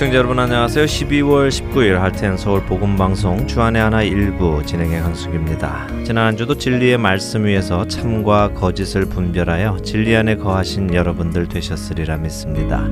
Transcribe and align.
애청자 0.00 0.16
여러분 0.16 0.38
안녕하세요. 0.38 0.86
12월 0.86 1.50
19일 1.50 1.98
할텐 1.98 2.38
서울 2.38 2.64
복음 2.64 2.96
방송 2.96 3.46
주안의 3.46 3.82
하나 3.82 4.02
일부 4.02 4.64
진행의 4.64 4.98
한숙입니다. 4.98 5.88
지난 6.06 6.28
한 6.28 6.38
주도 6.38 6.56
진리의 6.56 6.96
말씀 6.96 7.44
위에서 7.44 7.86
참과 7.86 8.54
거짓을 8.54 9.04
분별하여 9.04 9.76
진리 9.82 10.16
안에 10.16 10.36
거하신 10.36 10.94
여러분들 10.94 11.48
되셨으리라 11.48 12.16
믿습니다. 12.16 12.88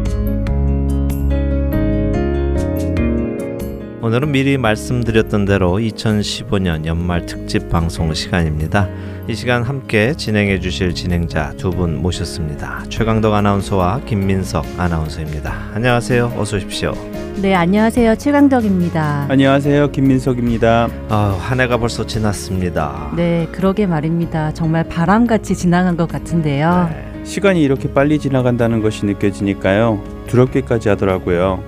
오늘은 4.03 4.31
미리 4.31 4.59
말씀드렸던 4.59 5.47
대로 5.47 5.79
2015년 5.79 6.85
연말 6.85 7.25
특집 7.25 7.71
방송 7.71 8.13
시간입니다. 8.13 8.87
이 9.29 9.35
시간 9.35 9.63
함께 9.63 10.15
진행해 10.15 10.59
주실 10.59 10.95
진행자 10.95 11.53
두 11.59 11.71
분 11.71 11.97
모셨습니다. 12.01 12.85
최강덕 12.89 13.35
아나운서와 13.35 14.01
김민석 14.07 14.65
아나운서입니다. 14.79 15.71
안녕하세요. 15.75 16.33
어서 16.39 16.57
오십시오. 16.57 16.93
네, 17.43 17.55
안녕하세요. 17.55 18.17
최강덕입니다. 18.17 19.27
안녕하세요. 19.29 19.93
김민석입니다. 19.93 20.89
아, 21.11 21.39
한 21.41 21.61
해가 21.61 21.77
벌써 21.77 22.07
지났습니다. 22.07 23.13
네, 23.17 23.47
그러게 23.53 23.87
말입니다. 23.87 24.53
정말 24.55 24.85
바람같이 24.85 25.55
지나간 25.55 25.97
것 25.97 26.09
같은데요. 26.09 26.89
네. 26.91 27.25
시간이 27.25 27.63
이렇게 27.63 27.93
빨리 27.93 28.19
지나간다는 28.19 28.81
것이 28.83 29.05
느껴지니까요. 29.05 30.03
두렵게까지 30.27 30.89
하더라고요. 30.89 31.63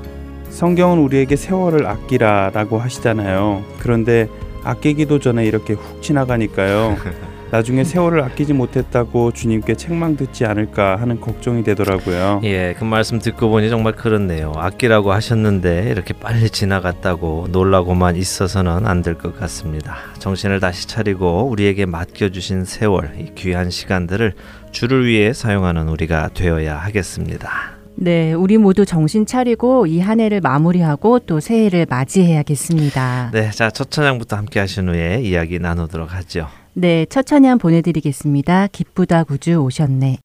성경은 0.49 0.99
우리에게 0.99 1.37
세월을 1.37 1.87
아끼라라고 1.87 2.79
하시잖아요. 2.79 3.63
그런데 3.79 4.29
아끼기도 4.65 5.19
전에 5.21 5.45
이렇게 5.45 5.75
훅 5.75 6.03
지나가니까요. 6.03 6.97
나중에 7.51 7.83
세월을 7.83 8.23
아끼지 8.23 8.53
못했다고 8.53 9.33
주님께 9.33 9.75
책망 9.75 10.17
듣지 10.17 10.45
않을까 10.45 10.97
하는 10.97 11.21
걱정이 11.21 11.65
되더라고요. 11.65 12.41
예, 12.45 12.75
그 12.79 12.85
말씀 12.85 13.19
듣고 13.19 13.49
보니 13.51 13.69
정말 13.71 13.93
그렇네요. 13.95 14.53
아끼라고 14.57 15.13
하셨는데 15.13 15.89
이렇게 15.91 16.15
빨리 16.15 16.49
지나갔다고 16.49 17.49
놀라고만 17.51 18.15
있어서는 18.17 18.87
안 18.87 19.03
될 19.03 19.15
것 19.19 19.39
같습니다. 19.41 19.97
정신을 20.19 20.61
다시 20.61 20.87
차리고 20.87 21.49
우리에게 21.49 21.87
맡겨주신 21.87 22.65
세월, 22.65 23.13
이 23.19 23.33
귀한 23.35 23.71
시간들을 23.71 24.35
주를 24.71 25.07
위해 25.07 25.33
사용하는 25.33 25.89
우리가 25.89 26.31
되어야 26.35 26.77
하겠습니다. 26.77 27.51
네, 27.97 28.33
우리 28.33 28.57
모두 28.59 28.87
정신 28.87 29.27
차리고 29.27 29.87
이 29.87 29.99
한 30.01 30.21
해를 30.21 30.41
마무리하고 30.41 31.19
또 31.21 31.41
새해를 31.41 31.87
맞이해야겠습니다. 31.89 33.31
네, 33.33 33.51
자, 33.51 33.71
첫 33.71 33.91
찬양부터 33.91 34.37
함께 34.37 34.61
하신 34.61 34.89
후에 34.89 35.21
이야기 35.23 35.59
나누도록 35.59 36.15
하죠. 36.15 36.47
네, 36.75 37.05
첫 37.07 37.27
찬양 37.27 37.59
보내드리겠습니다. 37.59 38.69
기쁘다 38.69 39.25
구주 39.25 39.57
오셨네. 39.57 40.19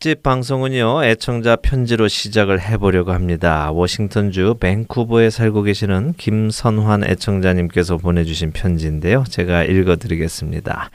특집 0.00 0.22
방송은요, 0.22 1.02
애청자 1.02 1.56
편지로 1.56 2.06
시작을 2.06 2.60
해보려고 2.60 3.10
합니다. 3.10 3.72
워싱턴주 3.72 4.58
밴쿠버에 4.60 5.28
살고 5.28 5.62
계시는 5.62 6.14
김선환 6.16 7.02
애청자님께서 7.02 7.96
보내주신 7.96 8.52
편지인데요. 8.52 9.24
제가 9.28 9.64
읽어드리겠습니다. 9.64 10.90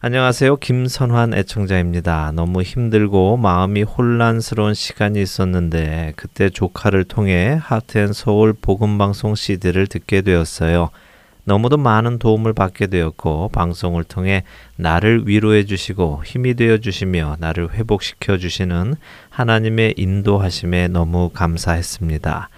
안녕하세요. 0.00 0.56
김선환 0.56 1.34
애청자입니다. 1.34 2.32
너무 2.34 2.62
힘들고 2.62 3.36
마음이 3.36 3.82
혼란스러운 3.82 4.72
시간이 4.72 5.20
있었는데, 5.20 6.14
그때 6.16 6.48
조카를 6.48 7.04
통해 7.04 7.58
하트앤 7.60 8.14
서울 8.14 8.54
복음방송 8.54 9.34
CD를 9.34 9.86
듣게 9.86 10.22
되었어요. 10.22 10.88
너무도 11.46 11.76
많은 11.76 12.18
도움을 12.18 12.52
받게 12.54 12.88
되었고 12.88 13.50
방송을 13.52 14.02
통해 14.02 14.42
나를 14.74 15.28
위로해 15.28 15.64
주시고 15.64 16.22
힘이 16.24 16.54
되어 16.54 16.78
주시며 16.78 17.36
나를 17.38 17.72
회복시켜 17.72 18.36
주시는 18.36 18.96
하나님의 19.30 19.94
인도하심에 19.96 20.88
너무 20.88 21.30
감사했습니다. 21.32 22.48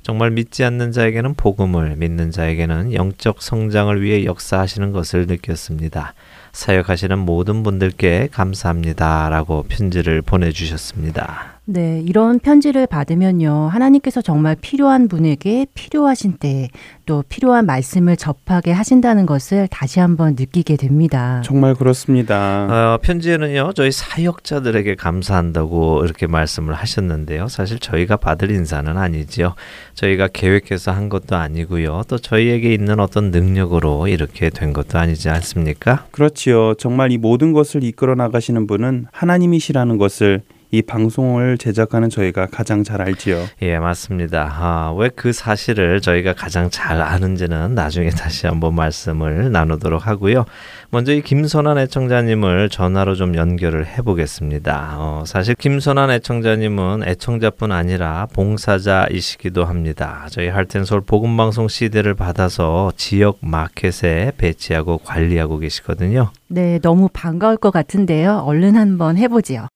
정말 0.00 0.30
믿지 0.30 0.64
않는 0.64 0.92
자에게는 0.92 1.34
복음을 1.34 1.96
믿는 1.96 2.30
자에게는 2.30 2.94
영적 2.94 3.42
성장을 3.42 4.00
위해 4.00 4.24
역사하시는 4.24 4.92
것을 4.92 5.26
느꼈습니다. 5.26 6.14
사역하시는 6.52 7.18
모든 7.18 7.62
분들께 7.62 8.30
감사합니다 8.32 9.28
라고 9.28 9.64
편지를 9.68 10.22
보내주셨습니다. 10.22 11.57
네, 11.70 12.02
이런 12.06 12.38
편지를 12.38 12.86
받으면요. 12.86 13.68
하나님께서 13.70 14.22
정말 14.22 14.56
필요한 14.58 15.06
분에게 15.06 15.66
필요하신 15.74 16.38
때에 16.38 16.68
또 17.04 17.22
필요한 17.28 17.66
말씀을 17.66 18.16
접하게 18.16 18.72
하신다는 18.72 19.26
것을 19.26 19.68
다시 19.70 20.00
한번 20.00 20.34
느끼게 20.34 20.76
됩니다. 20.76 21.42
정말 21.44 21.74
그렇습니다. 21.74 22.94
어, 22.94 22.98
편지에는요, 23.02 23.72
저희 23.74 23.92
사역자들에게 23.92 24.94
감사한다고 24.94 26.06
이렇게 26.06 26.26
말씀을 26.26 26.72
하셨는데요. 26.72 27.48
사실 27.48 27.78
저희가 27.78 28.16
받을 28.16 28.50
인사는 28.50 28.96
아니지요. 28.96 29.54
저희가 29.92 30.28
계획해서 30.32 30.92
한 30.92 31.10
것도 31.10 31.36
아니고요. 31.36 32.04
또 32.08 32.16
저희에게 32.16 32.72
있는 32.72 32.98
어떤 32.98 33.30
능력으로 33.30 34.08
이렇게 34.08 34.48
된 34.48 34.72
것도 34.72 34.98
아니지 34.98 35.28
않습니까? 35.28 36.06
그렇지요. 36.12 36.76
정말 36.76 37.12
이 37.12 37.18
모든 37.18 37.52
것을 37.52 37.84
이끌어 37.84 38.14
나가시는 38.14 38.66
분은 38.66 39.08
하나님이시라는 39.12 39.98
것을 39.98 40.40
이 40.70 40.82
방송을 40.82 41.58
제작하는 41.58 42.10
저희가 42.10 42.46
가장 42.46 42.84
잘 42.84 43.00
알지요. 43.02 43.44
예, 43.62 43.78
맞습니다. 43.78 44.48
아, 44.58 44.94
왜 44.96 45.08
그 45.18 45.32
사실을 45.32 46.00
저희가 46.00 46.32
가장 46.34 46.70
잘 46.70 47.00
아는지는 47.02 47.74
나중에 47.74 48.10
다시 48.16 48.46
한번 48.46 48.74
말씀을 48.74 49.50
나누도록 49.50 50.06
하고요. 50.06 50.44
먼저 50.90 51.12
이 51.12 51.22
김선한 51.22 51.76
애청자님을 51.78 52.68
전화로 52.68 53.14
좀 53.16 53.34
연결을 53.34 53.86
해보겠습니다. 53.86 54.94
어, 54.98 55.24
사실 55.26 55.54
김선한 55.54 56.10
애청자님은 56.10 57.02
애청자뿐 57.04 57.72
아니라 57.72 58.26
봉사자이시기도 58.32 59.64
합니다. 59.64 60.26
저희 60.30 60.48
할텐솔 60.48 61.00
복음방송 61.02 61.68
CD를 61.68 62.14
받아서 62.14 62.92
지역 62.96 63.38
마켓에 63.40 64.32
배치하고 64.38 64.98
관리하고 64.98 65.58
계시거든요. 65.58 66.30
네, 66.48 66.78
너무 66.80 67.08
반가울 67.12 67.56
것 67.56 67.70
같은데요. 67.70 68.38
얼른 68.46 68.76
한번 68.76 69.16
해보지요. 69.18 69.66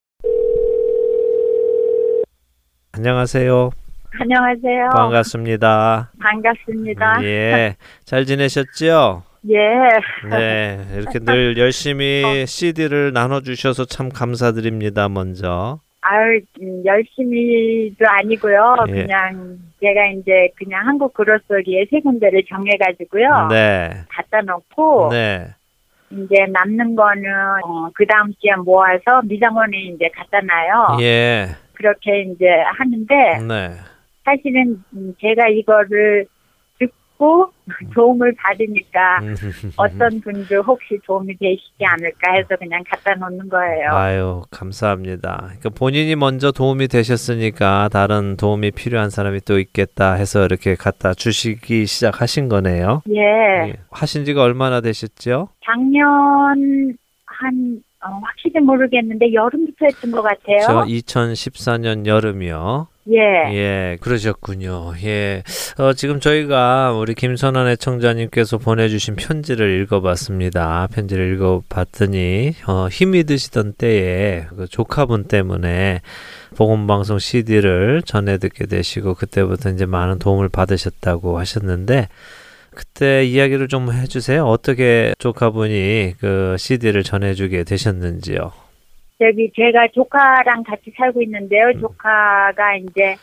안녕하세요. 2.94 3.70
안녕하세요. 4.20 4.90
반갑습니다. 4.94 6.10
반갑습니다. 6.20 7.24
예. 7.24 7.76
잘 8.04 8.26
지내셨죠? 8.26 9.22
예. 9.48 9.56
네. 10.28 10.78
이렇게 10.94 11.18
늘 11.18 11.56
열심히 11.56 12.44
CD를 12.46 13.14
나눠주셔서 13.14 13.86
참 13.86 14.10
감사드립니다, 14.10 15.08
먼저. 15.08 15.80
아유, 16.02 16.40
음, 16.60 16.84
열심히도 16.84 18.04
아니고요. 18.06 18.76
예. 18.88 18.92
그냥 18.92 19.56
제가 19.80 20.08
이제 20.18 20.50
그냥 20.56 20.86
한국 20.86 21.14
그로소리에 21.14 21.86
세 21.90 22.00
군데를 22.00 22.44
정해가지고요. 22.46 23.48
네. 23.48 23.90
갖다 24.10 24.42
놓고 24.42 25.08
네. 25.12 25.46
이제 26.10 26.44
남는 26.52 26.94
거는 26.94 27.24
어, 27.64 27.88
그 27.94 28.04
다음 28.06 28.34
주에 28.38 28.54
모아서 28.62 29.22
미장원에 29.24 29.78
이제 29.94 30.10
갖다 30.14 30.40
놔요. 30.42 30.98
예. 31.00 31.46
그렇게 31.82 32.23
이제 32.23 32.46
하는데 32.79 33.14
네. 33.49 33.75
사실은 34.25 34.82
음, 34.94 35.14
제가 35.20 35.49
이거를 35.49 36.26
듣고 36.79 37.52
도움을 37.93 38.34
받으니까 38.37 39.19
음. 39.23 39.34
어떤 39.76 40.20
분들 40.20 40.62
혹시 40.62 40.99
도움이 41.05 41.37
되시지 41.38 41.84
않을까 41.84 42.34
해서 42.34 42.56
그냥 42.56 42.84
갖다 42.88 43.14
놓는 43.17 43.49
거예요. 43.49 43.90
아유, 43.90 44.43
감사합니다. 44.52 45.38
그러니까 45.43 45.70
본인이 45.70 46.14
먼저 46.14 46.52
도움이 46.52 46.87
되셨으니까 46.87 47.88
다른 47.93 48.37
도움이 48.37 48.70
필요한 48.70 49.11
사람이 49.11 49.40
또 49.40 49.58
있겠다 49.58 50.12
해서 50.14 50.44
이렇게 50.44 50.76
갖다 50.76 51.14
주시기 51.14 51.87
시작하신 51.87 52.49
거네요. 52.49 53.02
예. 53.11 53.70
예. 53.70 53.73
하신 53.90 54.25
지가 54.25 54.43
얼마나 54.43 54.81
되셨죠? 54.81 55.49
작년 55.64 56.96
한 57.26 57.82
어, 58.04 58.20
확실히 58.22 58.60
모르겠는데 58.60 59.32
여름부터 59.32 59.87
했던 59.87 60.10
것 60.10 60.22
같아요. 60.22 60.58
저 60.66 60.84
2014년 60.84 62.06
여름이요. 62.06 62.88
예. 63.10 63.52
예, 63.52 63.99
그러셨군요. 64.00 64.94
예. 65.02 65.43
어, 65.78 65.93
지금 65.93 66.20
저희가 66.20 66.93
우리 66.93 67.14
김선환 67.14 67.66
애청자님께서 67.69 68.58
보내주신 68.58 69.16
편지를 69.16 69.81
읽어봤습니다. 69.82 70.88
편지를 70.93 71.34
읽어봤더니, 71.34 72.54
어, 72.69 72.88
힘이 72.88 73.25
드시던 73.25 73.75
때에 73.75 74.46
그 74.56 74.69
조카분 74.69 75.25
때문에 75.25 76.00
보건방송 76.56 77.19
CD를 77.19 78.02
전해 78.05 78.38
듣게 78.38 78.66
되시고, 78.66 79.14
그때부터 79.14 79.70
이제 79.70 79.84
많은 79.84 80.20
도움을 80.20 80.48
받으셨다고 80.48 81.38
하셨는데, 81.38 82.08
그때 82.74 83.24
이야기를 83.24 83.69
좀 83.69 83.92
해주세요. 83.92 84.44
어떻게 84.44 85.12
조카분이 85.19 86.14
그 86.20 86.56
CD를 86.58 87.02
전해주게 87.02 87.64
되셨는지요. 87.64 88.52
저기 89.19 89.52
제가 89.54 89.88
조카랑 89.94 90.64
같이 90.64 90.92
살고 90.96 91.22
있는데요. 91.22 91.69
음. 91.69 91.80
조카가 91.80 92.76
이제 92.76 93.16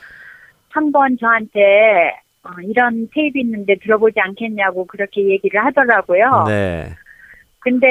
한 0.70 0.92
번 0.92 1.18
저한테 1.20 1.60
어, 2.44 2.50
이런 2.64 3.10
테이프 3.14 3.40
있는데 3.40 3.76
들어보지 3.82 4.20
않겠냐고 4.20 4.86
그렇게 4.86 5.28
얘기를 5.28 5.64
하더라고요. 5.66 6.46
네. 6.48 6.92
근데 7.60 7.88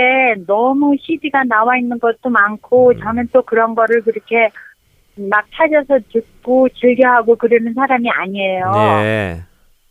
너무 0.46 0.96
CD가 0.98 1.44
나와 1.44 1.76
있는 1.76 1.98
것도 1.98 2.30
많고 2.30 2.92
음. 2.92 3.00
저는 3.00 3.28
또 3.32 3.42
그런 3.42 3.74
거를 3.74 4.00
그렇게 4.02 4.48
막 5.16 5.44
찾아서 5.52 5.98
듣고 6.12 6.68
즐겨하고 6.70 7.36
그러는 7.36 7.74
사람이 7.74 8.08
아니에요. 8.08 8.70
네. 9.02 9.40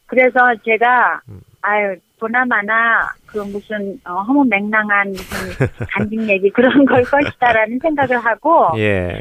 그래서 0.08 0.40
제가 0.66 1.22
음. 1.30 1.42
아유 1.62 1.95
보나마나 2.19 3.09
그 3.25 3.39
무슨 3.39 4.00
어, 4.06 4.21
허무 4.21 4.45
맹랑한 4.45 5.09
무슨 5.09 5.68
간직 5.92 6.30
얘기 6.30 6.50
그런 6.50 6.86
걸 6.86 7.04
것이다라는 7.06 7.80
생각을 7.80 8.18
하고 8.18 8.71
예. 8.77 9.19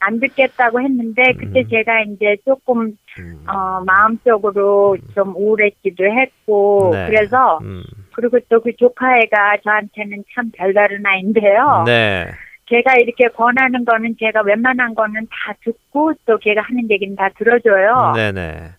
안 0.00 0.20
듣겠다고 0.20 0.80
했는데 0.80 1.22
그때 1.38 1.60
음. 1.60 1.68
제가 1.70 2.02
이제 2.02 2.36
조금 2.44 2.92
음. 3.18 3.44
어 3.48 3.82
마음적으로 3.84 4.96
좀 5.14 5.34
우울했기도 5.34 6.04
했고 6.04 6.90
네. 6.92 7.06
그래서 7.06 7.58
음. 7.62 7.82
그리고 8.14 8.38
또 8.48 8.60
그 8.60 8.74
조카애가 8.76 9.58
저한테는 9.64 10.24
참 10.34 10.50
별다른 10.54 11.04
아이인데요. 11.04 11.84
네. 11.86 12.26
걔가 12.66 12.94
이렇게 12.96 13.28
권하는 13.28 13.84
거는 13.84 14.16
제가 14.18 14.42
웬만한 14.42 14.94
거는 14.94 15.26
다 15.30 15.54
듣고 15.64 16.12
또 16.26 16.36
걔가 16.38 16.62
하는 16.62 16.90
얘기는 16.90 17.14
다 17.16 17.28
들어줘요. 17.38 18.12
네네. 18.14 18.70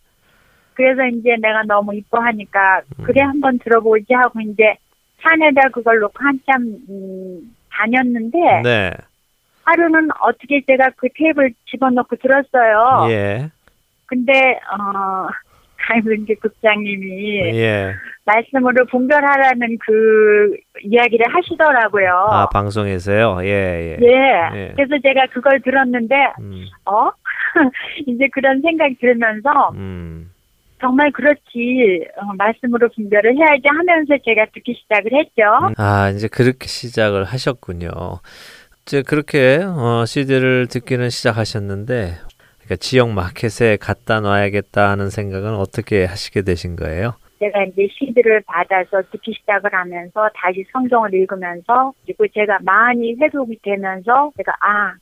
그래서 0.78 1.08
이제 1.08 1.36
내가 1.42 1.64
너무 1.64 1.96
이뻐하니까 1.96 2.82
음. 3.00 3.04
그래 3.04 3.22
한번 3.24 3.58
들어보지 3.58 4.14
하고 4.14 4.40
이제 4.42 4.76
산에다 5.24 5.70
그걸 5.74 5.98
놓고 5.98 6.14
한참 6.16 6.78
음, 6.88 7.56
다녔는데 7.72 8.62
네. 8.64 8.92
하루는 9.64 10.10
어떻게 10.22 10.62
제가 10.68 10.92
그 10.96 11.08
테이블 11.16 11.52
집어넣고 11.72 12.16
들었어요. 12.18 13.12
예. 13.12 13.50
근데 14.06 14.60
어 14.72 15.28
강민기 15.88 16.36
국장님이 16.36 17.56
예. 17.56 17.96
말씀으로 18.26 18.86
분별하라는 18.86 19.78
그 19.80 20.58
이야기를 20.84 21.26
하시더라고요. 21.34 22.10
아, 22.30 22.50
방송에서요? 22.50 23.40
예, 23.44 23.48
예. 23.48 23.98
예. 24.00 24.50
예. 24.54 24.74
그래서 24.76 25.02
제가 25.02 25.26
그걸 25.34 25.60
들었는데 25.62 26.16
음, 26.40 26.66
어 26.86 27.10
이제 28.06 28.28
그런 28.32 28.62
생각이 28.62 28.96
들면서 29.00 29.72
음. 29.74 30.30
정말 30.80 31.12
그렇지 31.12 32.06
어, 32.18 32.34
말씀으로 32.38 32.90
분별을 32.90 33.36
해야지 33.36 33.64
하면서 33.66 34.16
제가 34.24 34.46
듣기 34.54 34.76
시작을 34.82 35.12
했죠. 35.14 35.44
아, 35.78 36.10
이제 36.10 36.28
그렇게 36.28 36.68
시작을 36.68 37.24
하셨군요. 37.24 37.90
이제 38.84 39.02
그렇게 39.02 39.60
어, 39.64 40.06
CD를 40.06 40.68
듣기는 40.68 41.10
시작하셨는데, 41.10 42.14
그러니까 42.60 42.76
지역 42.78 43.10
마켓에 43.10 43.78
갖다 43.78 44.20
놔야겠다 44.22 44.90
하는 44.90 45.10
생각은 45.10 45.56
어떻게 45.56 46.06
하시게 46.06 46.44
되신 46.44 46.76
거예요? 46.76 47.14
제가 47.40 47.64
이제 47.66 47.88
CD를 47.92 48.42
받아서 48.46 49.02
듣기 49.12 49.34
시작을 49.34 49.74
하면서 49.74 50.30
다시 50.36 50.66
성경을 50.72 51.14
읽으면서 51.14 51.94
그리고 52.06 52.26
제가 52.34 52.60
많이 52.64 53.16
회복이 53.16 53.60
되면서 53.62 54.32
제가 54.38 54.54
아, 54.60 54.94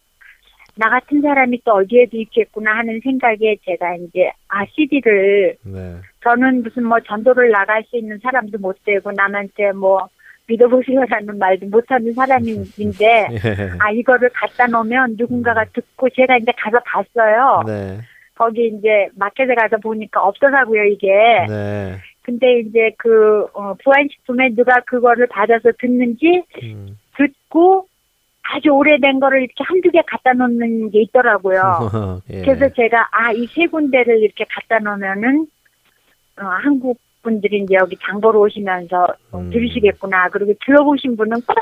나 0.77 0.89
같은 0.89 1.21
사람이 1.21 1.61
또 1.63 1.73
어디에도 1.73 2.17
있겠구나 2.17 2.77
하는 2.77 2.99
생각에 3.01 3.57
제가 3.65 3.95
이제 3.95 4.31
아, 4.49 4.65
CD를 4.65 5.55
네. 5.63 5.95
저는 6.21 6.63
무슨 6.63 6.85
뭐 6.85 6.99
전도를 6.99 7.49
나갈 7.49 7.83
수 7.83 7.97
있는 7.97 8.19
사람도 8.21 8.57
못 8.57 8.77
되고 8.83 9.11
남한테 9.11 9.71
뭐 9.71 10.07
믿어보시오라는 10.47 11.39
말도 11.39 11.67
못하는 11.67 12.13
사람인데 12.13 13.27
예. 13.31 13.69
아 13.79 13.91
이거를 13.91 14.29
갖다 14.33 14.67
놓으면 14.67 15.15
누군가가 15.17 15.65
듣고 15.73 16.09
제가 16.09 16.37
이제 16.37 16.51
가서 16.57 16.79
봤어요. 16.85 17.63
네. 17.65 17.99
거기 18.35 18.67
이제 18.67 19.07
마켓에 19.15 19.55
가서 19.55 19.77
보니까 19.77 20.21
없더라고요 20.23 20.83
이게. 20.83 21.07
네. 21.47 21.95
근데 22.21 22.59
이제 22.59 22.91
그 22.97 23.47
어, 23.53 23.75
부안식품에 23.83 24.49
누가 24.55 24.79
그거를 24.81 25.27
받아서 25.27 25.71
듣는지 25.79 26.43
음. 26.63 26.97
듣고 27.17 27.87
아주 28.53 28.69
오래된 28.69 29.19
거를 29.19 29.39
이렇게 29.43 29.63
한두 29.63 29.89
개 29.91 30.01
갖다 30.05 30.33
놓는 30.33 30.91
게 30.91 31.01
있더라고요. 31.01 32.21
예. 32.29 32.41
그래서 32.41 32.69
제가 32.73 33.07
아 33.11 33.31
이 33.33 33.47
세 33.47 33.67
군데를 33.67 34.19
이렇게 34.19 34.45
갖다 34.49 34.79
놓으면은 34.79 35.47
어, 36.39 36.45
한국 36.45 36.99
분들이 37.23 37.59
이제 37.63 37.75
여기 37.75 37.97
장보러 38.05 38.39
오시면서 38.39 39.07
어, 39.31 39.39
음. 39.39 39.49
들으시겠구나. 39.49 40.29
그리고 40.29 40.53
들어보신 40.65 41.17
분은 41.17 41.41
꼭 41.41 41.55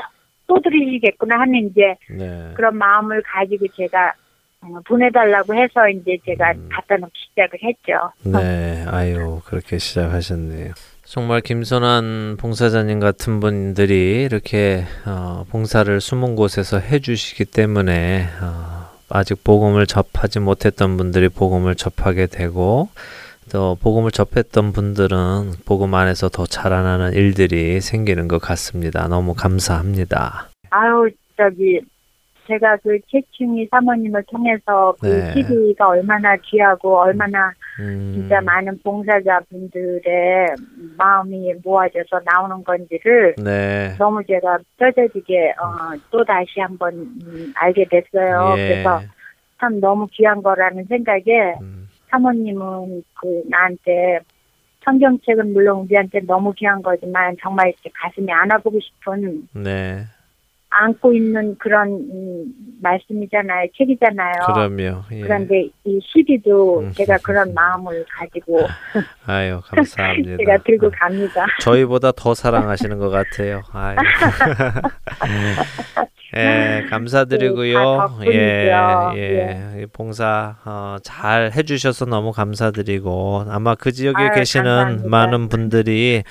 또 0.46 0.60
들으시겠구나 0.60 1.40
하는 1.40 1.70
이제 1.70 1.96
네. 2.10 2.52
그런 2.54 2.76
마음을 2.76 3.22
가지고 3.22 3.66
제가 3.68 4.12
어, 4.60 4.78
보내달라고 4.86 5.54
해서 5.54 5.88
이제 5.88 6.18
제가 6.26 6.52
음. 6.52 6.68
갖다 6.70 6.98
놓기 6.98 7.12
시작을 7.30 7.58
했죠. 7.62 8.12
네, 8.24 8.84
아유, 8.86 9.40
그렇게 9.46 9.78
시작하셨네요. 9.78 10.72
정말 11.14 11.42
김선환 11.42 12.38
봉사자님 12.40 12.98
같은 12.98 13.38
분들이 13.38 14.24
이렇게 14.24 14.84
어, 15.06 15.46
봉사를 15.48 16.00
숨은 16.00 16.34
곳에서 16.34 16.80
해주시기 16.80 17.44
때문에 17.44 18.26
어, 18.42 18.90
아직 19.10 19.44
복음을 19.44 19.86
접하지 19.86 20.40
못했던 20.40 20.96
분들이 20.96 21.28
복음을 21.28 21.76
접하게 21.76 22.26
되고 22.26 22.88
또 23.52 23.78
복음을 23.80 24.10
접했던 24.10 24.72
분들은 24.72 25.52
복음 25.64 25.94
안에서 25.94 26.28
더 26.30 26.46
자라나는 26.46 27.12
일들이 27.12 27.80
생기는 27.80 28.26
것 28.26 28.40
같습니다. 28.40 29.06
너무 29.06 29.34
감사합니다. 29.34 30.48
아유 30.70 31.10
저기 31.36 31.80
제가 32.46 32.76
그 32.82 32.98
최충희 33.08 33.68
사모님을 33.70 34.22
통해서 34.24 34.94
그 35.00 35.06
네. 35.06 35.32
CD가 35.32 35.88
얼마나 35.88 36.36
귀하고 36.36 36.98
얼마나 36.98 37.52
음, 37.80 38.12
진짜 38.14 38.40
많은 38.40 38.78
봉사자분들의 38.82 40.56
마음이 40.96 41.54
모아져서 41.62 42.20
나오는 42.24 42.62
건지를 42.64 43.34
네. 43.38 43.94
너무 43.98 44.22
제가 44.24 44.58
뼈저리게 44.76 45.50
어, 45.52 45.96
또 46.10 46.24
다시 46.24 46.60
한번 46.60 46.94
음, 46.94 47.52
알게 47.54 47.86
됐어요. 47.90 48.54
예. 48.58 48.66
그래서 48.66 49.02
참 49.58 49.80
너무 49.80 50.06
귀한 50.12 50.42
거라는 50.42 50.84
생각에 50.84 51.56
음, 51.60 51.88
사모님은 52.10 53.02
그 53.14 53.42
나한테 53.48 54.20
성경책은 54.84 55.54
물론 55.54 55.80
우리한테 55.80 56.20
너무 56.26 56.52
귀한 56.52 56.82
거지만 56.82 57.36
정말 57.40 57.68
이렇게 57.68 57.90
가슴이 57.94 58.30
안아보고 58.30 58.78
싶은 58.80 59.48
네. 59.54 60.04
안고 60.82 61.12
있는 61.14 61.56
그런 61.58 61.88
음, 61.88 62.44
말씀이잖아요, 62.82 63.68
책이잖아요. 63.76 64.32
그럼요. 64.46 65.02
예. 65.12 65.20
그런데 65.20 65.68
이 65.84 66.00
CD도 66.02 66.80
음. 66.80 66.92
제가 66.92 67.18
그런 67.22 67.54
마음을 67.54 68.04
가지고 68.10 68.66
아유, 69.26 69.60
감사합니다. 69.64 70.36
제가 70.38 70.58
들고 70.64 70.90
갑니다. 70.90 71.46
저희보다 71.60 72.12
더 72.12 72.34
사랑하시는 72.34 72.98
것 72.98 73.10
같아요. 73.10 73.62
아유. 73.72 73.96
예, 76.36 76.84
감사드리고요. 76.90 77.78
네, 77.78 77.96
다 77.96 78.06
덕분이죠. 78.08 78.32
예, 79.16 79.74
예. 79.76 79.82
이 79.82 79.86
봉사 79.86 80.56
어, 80.64 80.96
잘 81.04 81.52
해주셔서 81.54 82.06
너무 82.06 82.32
감사드리고 82.32 83.44
아마 83.48 83.76
그 83.76 83.92
지역에 83.92 84.20
아유, 84.20 84.30
계시는 84.34 84.64
감사합니다. 84.64 85.08
많은 85.08 85.48
분들이 85.48 86.24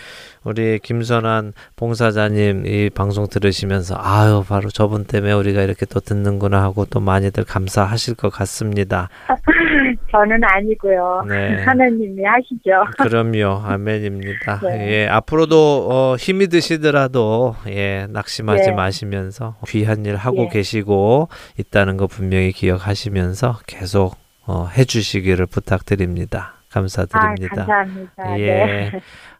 우리 0.43 0.79
김선환 0.79 1.53
봉사자님 1.75 2.65
이 2.65 2.89
방송 2.89 3.27
들으시면서 3.27 3.95
아유 3.97 4.43
바로 4.47 4.69
저분 4.69 5.05
때문에 5.05 5.33
우리가 5.33 5.61
이렇게 5.61 5.85
또 5.85 5.99
듣는구나 5.99 6.61
하고 6.61 6.85
또 6.85 6.99
많이들 6.99 7.43
감사하실 7.43 8.15
것 8.15 8.29
같습니다. 8.29 9.09
저는 10.11 10.41
아니고요. 10.43 11.23
네. 11.27 11.63
하나님이 11.63 12.23
하시죠. 12.23 12.85
그럼요. 12.99 13.63
아멘입니다. 13.65 14.59
네. 14.67 14.91
예, 14.91 15.07
앞으로도 15.07 15.87
어, 15.89 16.15
힘이 16.17 16.47
드시더라도 16.47 17.55
예, 17.67 18.07
낙심하지 18.09 18.69
네. 18.69 18.71
마시면서 18.71 19.55
귀한 19.67 20.05
일 20.05 20.15
하고 20.15 20.43
예. 20.43 20.49
계시고 20.49 21.29
있다는 21.57 21.97
거 21.97 22.07
분명히 22.07 22.51
기억하시면서 22.51 23.59
계속 23.65 24.15
어, 24.45 24.67
해주시기를 24.67 25.45
부탁드립니다. 25.45 26.55
아, 26.73 26.79
감사드립니다. 26.79 27.65
감사합니다. 27.65 28.39
예. 28.39 28.45
네. 28.45 28.91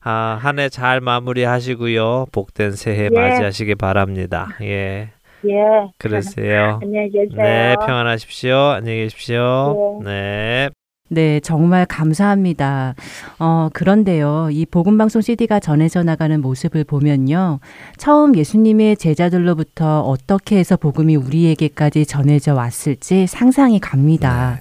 아, 0.01 0.37
한 0.41 0.59
해 0.59 0.69
잘 0.69 1.01
마무리하시고요. 1.01 2.27
복된 2.31 2.73
새해 2.73 3.05
예. 3.05 3.09
맞이하시기 3.09 3.75
바랍니다. 3.75 4.49
예. 4.61 5.09
예. 5.45 5.51
그러세요. 5.97 6.79
안녕히 6.83 7.09
계세요. 7.11 7.35
네, 7.35 7.75
평안하십시오. 7.85 8.55
안녕히 8.55 8.99
계십시오. 9.03 10.01
네. 10.03 10.69
네, 11.09 11.39
정말 11.41 11.85
감사합니다. 11.85 12.95
어, 13.37 13.69
그런데요, 13.73 14.47
이 14.51 14.65
복음방송 14.65 15.21
CD가 15.21 15.59
전해져 15.59 16.01
나가는 16.01 16.41
모습을 16.41 16.85
보면요, 16.85 17.59
처음 17.97 18.35
예수님의 18.35 18.97
제자들로부터 18.97 19.99
어떻게 20.01 20.57
해서 20.57 20.75
복음이 20.75 21.15
우리에게까지 21.17 22.05
전해져 22.07 22.55
왔을지 22.55 23.27
상상이 23.27 23.79
갑니다. 23.79 24.59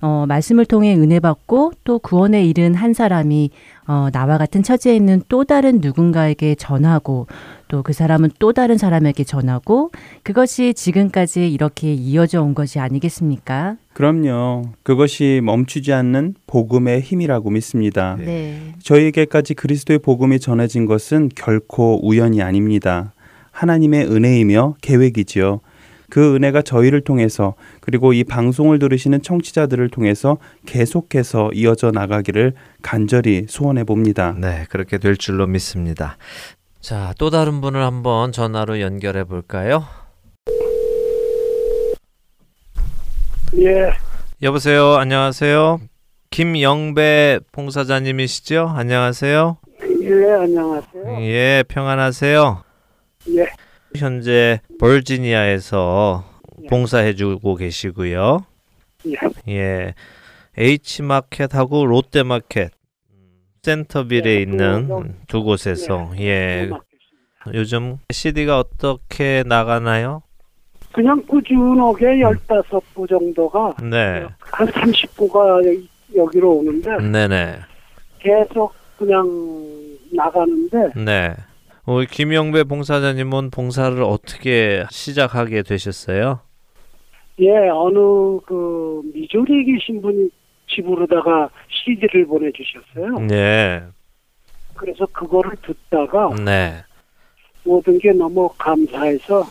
어, 0.00 0.24
말씀을 0.26 0.64
통해 0.64 0.94
은혜 0.94 1.20
받고 1.20 1.72
또 1.84 1.98
구원에 1.98 2.44
이른 2.44 2.74
한 2.74 2.94
사람이 2.94 3.50
어, 3.86 4.08
나와 4.12 4.38
같은 4.38 4.62
처지에 4.62 4.94
있는 4.94 5.22
또 5.28 5.44
다른 5.44 5.80
누군가에게 5.80 6.54
전하고 6.54 7.26
또 7.68 7.80
그 7.82 7.92
사람은 7.92 8.30
또 8.38 8.52
다른 8.52 8.78
사람에게 8.78 9.24
전하고 9.24 9.90
그것이 10.22 10.74
지금까지 10.74 11.50
이렇게 11.50 11.92
이어져 11.92 12.42
온 12.42 12.54
것이 12.54 12.78
아니겠습니까? 12.78 13.76
그럼요. 13.92 14.62
그것이 14.82 15.40
멈추지 15.42 15.92
않는 15.92 16.34
복음의 16.46 17.00
힘이라고 17.00 17.50
믿습니다. 17.50 18.16
네. 18.18 18.74
저희에게까지 18.82 19.54
그리스도의 19.54 19.98
복음이 19.98 20.40
전해진 20.40 20.86
것은 20.86 21.30
결코 21.34 22.00
우연이 22.06 22.42
아닙니다. 22.42 23.12
하나님의 23.50 24.06
은혜이며 24.06 24.76
계획이지요. 24.80 25.60
그 26.10 26.34
은혜가 26.34 26.62
저희를 26.62 27.00
통해서 27.02 27.54
그리고 27.80 28.12
이 28.12 28.24
방송을 28.24 28.78
들으시는 28.78 29.22
청취자들을 29.22 29.88
통해서 29.88 30.38
계속해서 30.66 31.50
이어져 31.54 31.90
나가기를 31.90 32.54
간절히 32.82 33.46
소원해 33.48 33.84
봅니다. 33.84 34.34
네, 34.36 34.66
그렇게 34.68 34.98
될 34.98 35.16
줄로 35.16 35.46
믿습니다. 35.46 36.18
자, 36.80 37.14
또 37.18 37.30
다른 37.30 37.60
분을 37.60 37.82
한번 37.82 38.32
전화로 38.32 38.80
연결해 38.80 39.24
볼까요? 39.24 39.84
예, 43.58 43.92
여보세요. 44.42 44.94
안녕하세요. 44.94 45.80
김영배 46.30 47.40
봉사자님이시죠? 47.52 48.72
안녕하세요. 48.74 49.58
예, 50.02 50.32
안녕하세요. 50.32 51.20
예, 51.22 51.64
평안하세요. 51.68 52.62
예, 53.36 53.46
현재 53.96 54.60
버지니아에서 54.78 56.24
봉사해 56.68 57.14
주고 57.14 57.56
계시고요. 57.56 58.44
예, 59.06 59.14
예. 59.48 59.94
H마켓하고 60.56 61.86
롯데 61.86 62.22
마켓 62.22 62.70
센터빌에 63.62 64.22
네, 64.22 64.42
있는 64.42 64.86
두 64.86 64.88
곳. 64.88 65.06
두 65.28 65.42
곳에서 65.44 66.12
예. 66.18 66.66
음악. 66.66 66.84
요즘 67.54 67.98
CD가 68.10 68.58
어떻게 68.58 69.42
나가나요? 69.46 70.22
그냥 70.92 71.22
꾸준하게 71.26 72.20
열다섯 72.20 72.82
부 72.94 73.06
정도가 73.06 73.76
네. 73.82 74.26
한 74.40 74.66
30부가 74.66 75.86
여기로 76.14 76.52
오는데 76.58 76.98
네네. 76.98 77.60
계속 78.18 78.74
그냥 78.98 79.24
나가는데 80.12 80.92
네. 80.96 81.34
우리 81.92 82.06
김영배 82.06 82.64
봉사자님은 82.64 83.50
봉사를 83.50 84.00
어떻게 84.04 84.84
시작하게 84.90 85.62
되셨어요? 85.62 86.38
예 87.40 87.50
어느 87.68 88.38
그 88.46 89.02
미조리에 89.12 89.64
계신 89.64 90.00
분이 90.00 90.30
집으로다가 90.68 91.50
CD를 91.68 92.26
보내주셨어요. 92.26 93.18
네. 93.26 93.82
그래서 94.74 95.04
그거를 95.06 95.50
듣다가 95.62 96.32
네. 96.44 96.84
모든 97.64 97.98
게 97.98 98.12
너무 98.12 98.48
감사해서 98.56 99.50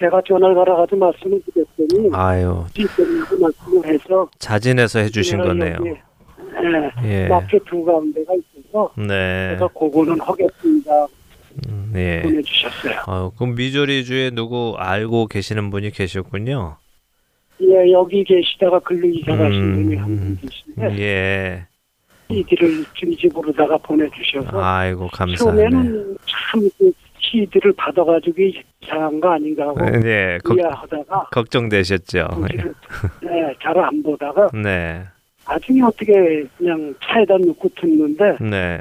제가 0.00 0.22
전화를 0.26 0.56
걸어가지고 0.56 0.96
말씀을 0.96 1.40
드렸더니 1.54 2.10
아유, 2.14 2.64
지금 2.74 3.40
말씀을 3.40 3.94
해서 3.94 4.28
자진해서 4.40 4.98
해주신 4.98 5.38
거네요. 5.38 5.76
예, 5.84 6.02
예. 7.04 7.28
마켓 7.28 7.64
두 7.66 7.84
가운데가 7.84 8.32
있어서 8.72 8.92
네. 8.96 9.50
제가 9.54 9.68
그거는 9.68 10.18
하겠습니다 10.20 11.06
음, 11.68 11.90
네. 11.92 12.22
보내주셨어요. 12.22 12.94
어, 13.06 13.30
그럼 13.36 13.54
미조리주에 13.54 14.30
누구 14.30 14.74
알고 14.78 15.26
계시는 15.26 15.70
분이 15.70 15.90
계셨군요. 15.90 16.76
예, 17.60 17.92
여기 17.92 18.24
계시다가 18.24 18.78
글로 18.80 19.06
이사 19.06 19.36
가신 19.36 19.62
음, 19.62 19.74
분이 19.84 19.96
한 19.96 20.16
분 20.16 20.38
계신데 20.40 20.98
예. 21.02 21.66
CD를 22.30 22.84
저희 22.98 23.14
집으로다가 23.16 23.76
보내주셔서 23.78 24.58
아이고 24.64 25.08
감사하네. 25.12 25.36
처음에는 25.68 26.16
참 26.26 26.60
그 26.78 26.90
CD를 27.24 27.72
받아가지고 27.76 28.34
이상한 28.82 29.20
거 29.20 29.30
아닌가 29.32 29.68
하고 29.68 29.78
네, 30.00 30.38
걱, 30.42 30.58
이해하다가 30.58 31.28
걱정되셨죠. 31.30 32.26
네, 33.22 33.54
잘 33.62 33.78
안 33.78 34.02
보다가 34.02 34.48
네, 34.60 35.04
나중에 35.52 35.82
어떻게 35.82 36.44
그냥 36.56 36.94
차에다 37.02 37.36
놓고 37.36 37.68
듣는데 37.76 38.38
네, 38.40 38.80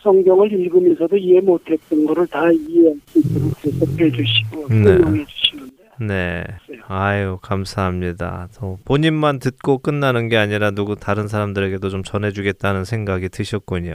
성경을 0.00 0.50
읽으면서도 0.52 1.16
이해 1.16 1.40
못했던 1.40 2.06
거를 2.06 2.26
다 2.26 2.50
이해할 2.50 2.94
수 3.06 3.18
있도록 3.18 3.64
해석해 3.64 4.10
주시고 4.10 4.68
네. 4.68 4.84
설명해 4.84 5.24
주시는데 5.26 5.74
네. 6.00 6.44
그랬어요. 6.66 6.84
아유 6.88 7.38
감사합니다. 7.42 8.48
또 8.58 8.78
본인만 8.86 9.40
듣고 9.40 9.78
끝나는 9.78 10.28
게 10.28 10.38
아니라 10.38 10.70
누구 10.70 10.96
다른 10.96 11.28
사람들에게도 11.28 11.90
좀 11.90 12.02
전해주겠다는 12.02 12.84
생각이 12.84 13.28
드셨군요. 13.28 13.92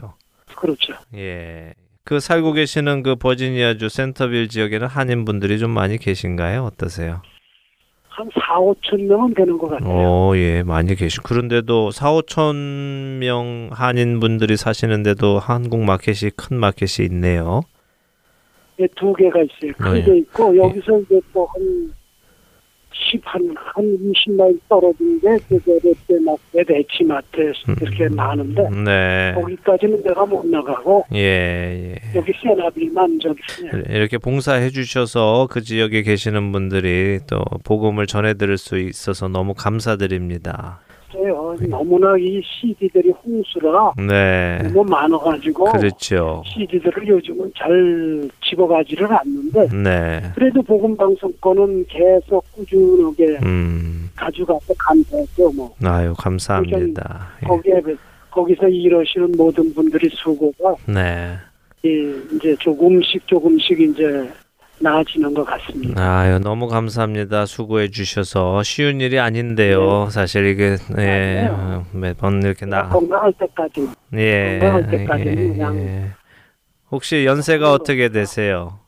그렇죠. 0.54 0.94
예. 1.14 1.74
그 2.04 2.20
살고 2.20 2.52
계시는 2.52 3.02
그 3.02 3.16
버지니아주 3.16 3.88
센터빌 3.88 4.48
지역에는 4.48 4.86
한인 4.86 5.24
분들이 5.24 5.58
좀 5.58 5.72
많이 5.72 5.98
계신가요? 5.98 6.62
어떠세요? 6.62 7.20
한 8.16 8.30
4, 8.32 8.58
5천 8.60 9.02
명은 9.02 9.34
되는 9.34 9.58
것 9.58 9.68
같아요. 9.68 9.90
오, 9.90 10.36
예, 10.38 10.62
많이 10.62 10.94
계시. 10.94 11.20
그런데도 11.20 11.90
4, 11.90 12.12
5천 12.12 13.18
명 13.18 13.68
한인 13.72 14.20
분들이 14.20 14.56
사시는데도 14.56 15.38
한국 15.38 15.80
마켓이 15.84 16.30
큰 16.34 16.56
마켓이 16.56 17.06
있네요. 17.10 17.60
예, 18.80 18.86
두 18.96 19.12
개가 19.12 19.40
있어요. 19.42 19.72
아, 19.80 19.90
큰 19.90 19.98
예. 19.98 20.02
게 20.02 20.16
있고 20.18 20.56
여기서 20.56 20.98
이제 21.00 21.20
또한 21.34 21.52
10, 23.10 23.20
한, 23.24 23.54
한 23.56 23.84
20마일 23.84 24.58
떨어진 24.68 25.20
게 25.20 25.36
그게 25.48 25.78
롯데마트, 25.82 26.64
대치마트 26.66 27.52
이렇게 27.80 28.08
많은데 28.08 28.68
네. 28.70 29.32
거기까지는 29.34 30.02
내가 30.02 30.24
못 30.24 30.46
나가고 30.46 31.04
예, 31.14 31.18
예. 31.18 31.94
여기 32.14 32.32
저기 33.20 33.40
예. 33.64 33.94
이렇게 33.94 34.18
봉사해 34.18 34.70
주셔서 34.70 35.48
그 35.50 35.62
지역에 35.62 36.02
계시는 36.02 36.52
분들이 36.52 37.20
또 37.28 37.42
복음을 37.64 38.06
전해 38.06 38.34
들을 38.34 38.56
수 38.56 38.78
있어서 38.78 39.28
너무 39.28 39.54
감사드립니다. 39.54 40.80
있어요. 41.10 41.56
너무나 41.68 42.16
이 42.18 42.40
CD들이 42.42 43.10
홍수라 43.10 43.92
네. 43.96 44.58
너무 44.62 44.84
많아가지고 44.84 45.64
그렇죠. 45.72 46.42
CD들을 46.46 47.08
요즘은 47.08 47.52
잘 47.56 48.28
집어가지를 48.44 49.08
않는데 49.12 49.68
네. 49.68 50.22
그래도 50.34 50.62
복음 50.62 50.96
방송권은 50.96 51.86
계속 51.88 52.44
꾸준하게 52.52 53.38
음. 53.44 54.10
가져가서 54.16 54.74
감사했죠. 54.78 55.52
뭐 55.52 55.74
아유, 55.84 56.14
감사합니다. 56.16 57.28
예. 57.42 57.46
거기에 57.46 57.80
거기서 58.30 58.68
일하시는 58.68 59.32
모든 59.36 59.72
분들이 59.74 60.08
수고가 60.12 60.74
네. 60.86 61.34
이 61.82 62.14
이제 62.34 62.54
조금씩 62.58 63.26
조금씩 63.26 63.80
이제 63.80 64.28
나아지는 64.78 65.32
것 65.34 65.44
같습니다. 65.44 66.00
아유, 66.20 66.38
너무 66.38 66.68
감사합니다. 66.68 67.46
수고해 67.46 67.90
주셔서 67.90 68.62
쉬운 68.62 69.00
일이 69.00 69.18
아닌데요. 69.18 70.08
사실 70.10 70.46
이게 70.46 70.76
예. 70.98 71.50
매번 71.92 72.42
이렇게 72.42 72.66
나 72.66 72.88
건강할 72.88 73.32
때까지 73.34 73.88
예. 74.14 74.58
건강할 74.60 74.90
때까지는 74.90 75.38
예, 75.38 75.48
그냥- 75.52 75.76
예. 75.78 76.10
혹시 76.90 77.24
연세가 77.24 77.72
어떻게 77.72 78.10
되세요? 78.10 78.78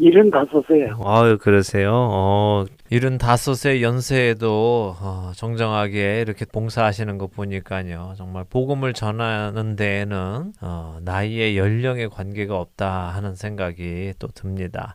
일은 0.00 0.30
다섯에 0.30 0.88
아유, 1.04 1.36
그러세요? 1.38 1.92
어, 1.92 2.64
75세 2.90 3.82
연세에도 3.82 4.94
어, 5.00 5.32
정정하게 5.36 6.22
이렇게 6.22 6.46
봉사하시는 6.46 7.18
거 7.18 7.26
보니까요. 7.26 8.14
정말 8.16 8.44
복음을 8.48 8.94
전하는 8.94 9.76
데에는 9.76 10.52
어, 10.62 10.98
나이의 11.04 11.58
연령의 11.58 12.08
관계가 12.08 12.58
없다 12.58 13.08
하는 13.08 13.34
생각이 13.34 14.14
또 14.18 14.28
듭니다. 14.28 14.94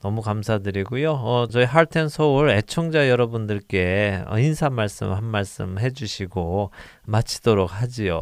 너무 0.00 0.22
감사드리고요. 0.22 1.10
어, 1.10 1.46
저희 1.50 1.64
할텐 1.64 2.08
서울 2.08 2.50
애청자 2.50 3.08
여러분들께 3.08 4.22
어, 4.28 4.38
인사 4.38 4.70
말씀 4.70 5.10
한 5.10 5.24
말씀 5.24 5.78
해주시고 5.78 6.70
마치도록 7.06 7.82
하지요. 7.82 8.20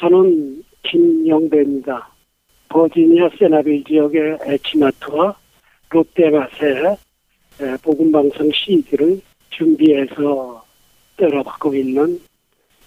저는 0.00 0.64
김영배입니다. 0.82 2.17
버지니아 2.68 3.30
세나빌 3.38 3.84
지역의 3.84 4.38
에치마트와 4.44 5.34
에, 7.60 7.76
복음방송 7.82 8.50
CD를 8.52 9.20
준비해서 9.50 10.64
때려받고 11.16 11.74
있는 11.74 12.20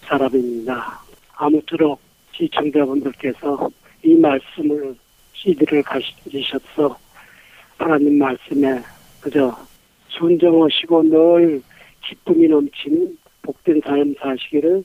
사람입니다. 0.04 1.02
아무쪼록 1.36 2.00
시청자분들께서 2.34 3.70
이 4.04 4.16
말씀을 4.16 4.96
CD를 5.34 5.84
가지셔서 5.84 6.98
하나님 7.78 8.20
말씀에 8.20 8.80
그저 9.20 9.56
순정하시고 10.10 11.04
늘 11.04 11.62
기쁨이 12.08 12.48
넘치는 12.48 13.18
복된 13.42 13.82
삶 13.84 14.14
사시기를 14.20 14.78
에, 14.80 14.84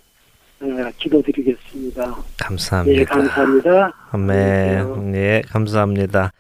기도드리겠습니다. 0.99 2.17
감사합니다. 2.39 3.01
예, 3.01 3.05
감사합니다. 3.05 3.93
아멘. 4.13 5.15
예, 5.15 5.43
감사합니다. 5.49 6.33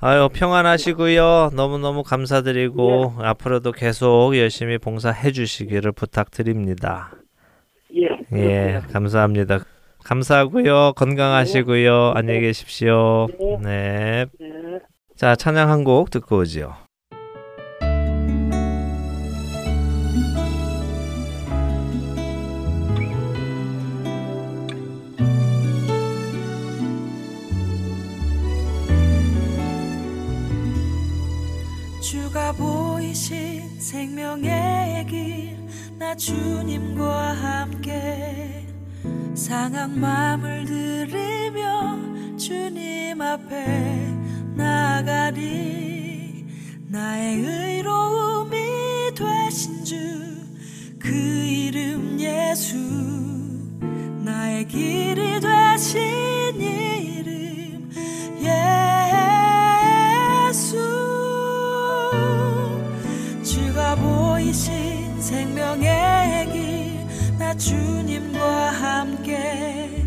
아유, 0.00 0.28
평안하시고요. 0.32 1.50
너무너무 1.54 2.02
감사드리고 2.02 3.14
앞으로도 3.18 3.72
계속 3.72 4.36
열심히 4.36 4.78
봉사해 4.78 5.32
주시기를 5.32 5.92
부탁드립니다. 5.92 7.10
예. 7.96 8.08
예, 8.32 8.82
감사합니다. 8.92 9.60
감사하고요. 10.04 10.92
건강하시고요. 10.94 12.12
안녕히 12.14 12.40
계십시오. 12.40 13.26
네. 13.62 14.26
네. 14.38 14.78
자, 15.16 15.34
찬양 15.34 15.68
한 15.68 15.82
곡 15.84 16.10
듣고 16.10 16.38
오지요. 16.38 16.74
상한 39.48 39.98
마음을 39.98 40.66
들이며 40.66 42.36
주님 42.36 43.18
앞에 43.22 44.06
나가리. 44.54 46.44
나의 46.88 47.38
의로움이 47.38 48.56
되신 49.16 49.84
주 49.86 50.28
그 51.00 51.14
이름 51.14 52.20
예수. 52.20 52.76
나의 54.22 54.68
길이 54.68 55.40
되신 55.40 56.60
이름 56.60 57.90
예수. 60.50 60.76
주가 63.42 63.94
보이신 63.94 65.18
생명의 65.22 66.52
길나 66.52 66.57
주님과 67.58 68.70
함께 68.70 70.04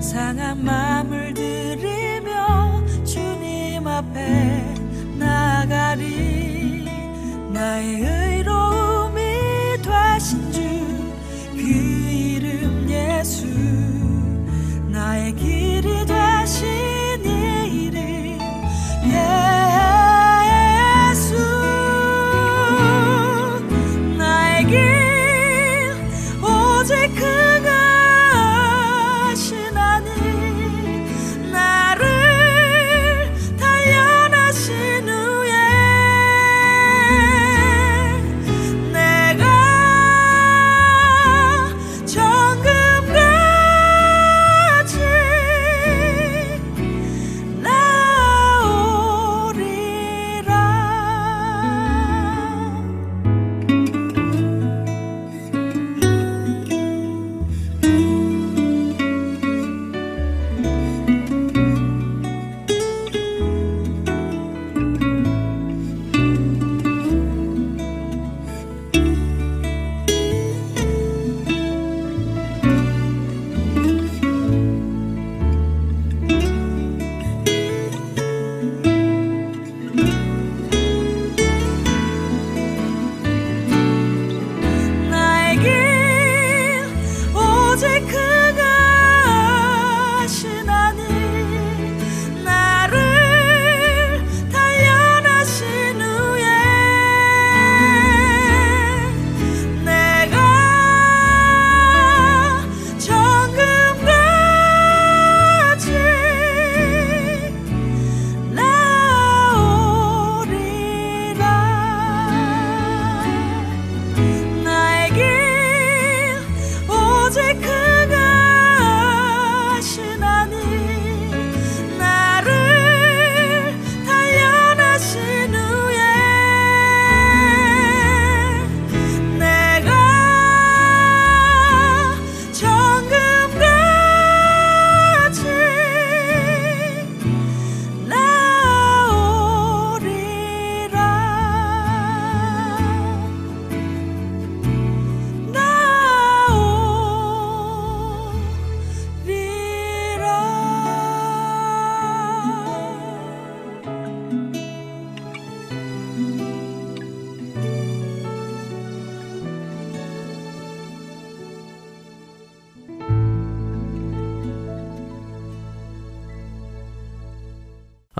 상한 0.00 0.64
마음을 0.64 1.34
들이며 1.34 3.04
주님 3.04 3.86
앞에 3.86 4.74
나가리. 5.18 6.86
나의 7.52 8.00
의로움이 8.00 9.20
되신 9.82 10.52
주 10.52 10.66
그 11.56 11.62
이름 11.62 12.88
예수. 12.88 13.46
나의 14.88 15.34
길이 15.34 16.06
되 16.06 16.35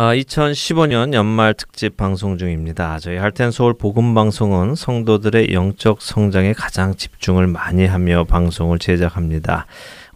아, 0.06 0.14
2015년 0.14 1.14
연말 1.14 1.52
특집 1.52 1.96
방송 1.96 2.38
중입니다. 2.38 3.00
저희 3.00 3.16
할텐 3.16 3.50
서울 3.50 3.74
복음 3.74 4.14
방송은 4.14 4.76
성도들의 4.76 5.52
영적 5.52 6.00
성장에 6.00 6.52
가장 6.52 6.94
집중을 6.94 7.48
많이 7.48 7.86
하며 7.86 8.22
방송을 8.22 8.78
제작합니다. 8.78 9.66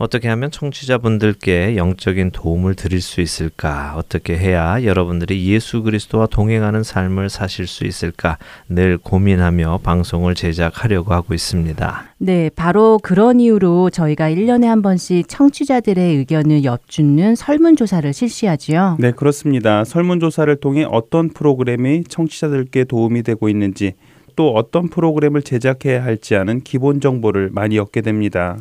어떻게 0.01 0.29
하면 0.29 0.51
청취자분들께 0.51 1.77
영적인 1.77 2.31
도움을 2.31 2.75
드릴 2.75 3.03
수 3.03 3.21
있을까? 3.21 3.93
어떻게 3.99 4.35
해야 4.35 4.83
여러분들이 4.83 5.47
예수 5.47 5.83
그리스도와 5.83 6.27
동행하는 6.27 6.83
삶을 6.83 7.29
사실 7.29 7.67
수 7.67 7.85
있을까? 7.85 8.39
늘 8.67 8.97
고민하며 8.97 9.81
방송을 9.83 10.35
제작하려고 10.35 11.13
하고 11.13 11.35
있습니다. 11.35 12.15
네, 12.17 12.49
바로 12.57 12.99
그런 13.03 13.41
이유로 13.41 13.91
저희가 13.91 14.31
1년에 14.31 14.65
한 14.65 14.81
번씩 14.81 15.29
청취자들의 15.29 16.17
의견을 16.17 16.65
엿주는 16.65 17.35
설문조사를 17.35 18.11
실시하지요. 18.11 18.97
네, 18.99 19.13
그렇습니다. 19.13 19.85
설문조사를 19.85 20.57
통해 20.61 20.87
어떤 20.91 21.29
프로그램이 21.29 22.05
청취자들께 22.05 22.85
도움이 22.85 23.23
되고 23.23 23.51
있는지 23.51 23.93
또 24.35 24.55
어떤 24.55 24.89
프로그램을 24.89 25.43
제작해야 25.43 26.03
할지 26.03 26.37
아는 26.37 26.63
기본 26.63 27.03
정보를 27.03 27.51
많이 27.53 27.79
얻게 27.79 28.01
됩니다. 28.01 28.57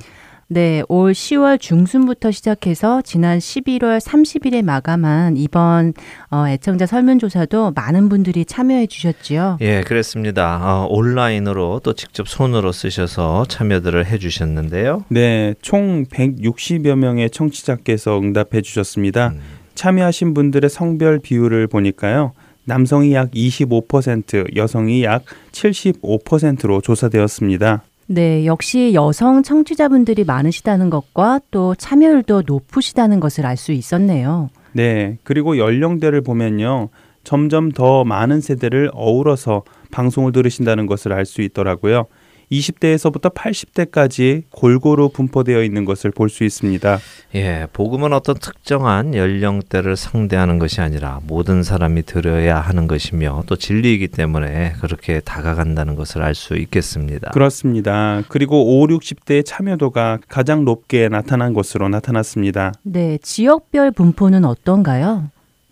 네, 0.51 0.81
올 0.88 1.12
10월 1.12 1.59
중순부터 1.59 2.31
시작해서 2.31 3.03
지난 3.03 3.38
11월 3.38 3.99
30일에 3.99 4.63
마감한 4.63 5.38
이번 5.38 5.93
어, 6.31 6.47
애청자 6.47 6.88
설문조사도 6.88 7.73
많은 7.75 8.09
분들이 8.09 8.45
참여해 8.45 8.88
주셨지요. 8.88 9.59
예, 9.62 9.81
그렇습니다. 9.81 10.59
어, 10.63 10.88
온라인으로 10.89 11.81
또 11.83 11.93
직접 11.93 12.27
손으로 12.27 12.71
쓰셔서 12.71 13.45
참여들을 13.47 14.07
해 14.07 14.17
주셨는데요. 14.17 15.05
네, 15.09 15.53
총 15.62 16.05
160여 16.05 16.95
명의 16.95 17.29
청취자께서 17.29 18.19
응답해 18.19 18.63
주셨습니다. 18.63 19.27
음. 19.27 19.41
참여하신 19.75 20.33
분들의 20.33 20.67
성별 20.67 21.19
비율을 21.19 21.67
보니까요. 21.67 22.33
남성이 22.65 23.13
약 23.13 23.29
25%, 23.31 24.55
여성이 24.55 25.03
약 25.03 25.25
75%로 25.51 26.81
조사되었습니다. 26.81 27.83
네, 28.12 28.48
역시 28.48 28.93
여성 28.95 29.43
청취자분들이 29.43 30.24
많으시다는 30.24 30.89
것과 30.89 31.41
또 31.52 31.76
참여율도 31.76 32.43
높으시다는 32.48 33.19
것을 33.19 33.45
알 33.45 33.56
수 33.56 33.72
있었네요. 33.72 34.50
네, 34.74 35.19
그리고 35.24 35.60
연령대를 35.60 36.22
보면요. 36.22 36.89
점점 37.24 37.72
더 37.72 38.04
많은 38.06 38.41
세대를 38.41 38.89
어우러서 38.93 39.62
방송을 39.91 40.32
들으신다는 40.32 40.88
것을 40.88 41.13
알 41.13 41.26
수 41.26 41.43
있더라고요. 41.43 42.06
20대에서부터 42.51 43.33
80대까지 43.33 44.43
골고루 44.49 45.09
분포되어 45.09 45.63
있는 45.63 45.85
것을 45.85 46.12
볼 46.12 46.29
수 46.29 46.43
있습니다. 46.43 46.99
예, 47.35 47.67
복음은 47.73 48.13
어떤 48.13 48.35
특정한 48.35 49.15
연령대를 49.15 49.95
상대하는 49.95 50.59
것이 50.59 50.81
아니라 50.81 51.19
모든 51.27 51.63
사람이 51.63 52.03
들어야 52.03 52.59
하는 52.59 52.88
것이며 52.88 53.43
또 53.47 53.55
진리이기 53.55 54.07
때문에 54.09 54.73
그렇게 54.79 55.19
다가간다는 55.19 55.95
것을 55.95 56.21
알 56.21 56.35
수 56.35 56.55
있겠습니다. 56.55 57.31
그렇습니다. 57.31 58.21
그리고 58.29 58.81
5, 58.81 58.88
60대의 58.88 59.43
참여도가 59.45 60.19
가장 60.27 60.63
높게 60.65 61.09
나타난 61.09 61.53
것으로 61.53 61.89
나타났습니다. 61.89 62.73
네, 62.83 63.17
지역별 63.21 63.91
분포는 63.91 64.45
어떤가요? 64.45 65.29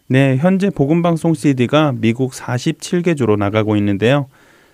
네, 0.07 0.37
현재 0.37 0.69
복음방송 0.69 1.33
CD가 1.33 1.93
미국 1.95 2.31
47개 2.31 3.15
주로 3.17 3.35
나가고 3.35 3.75
있는데요. 3.77 4.27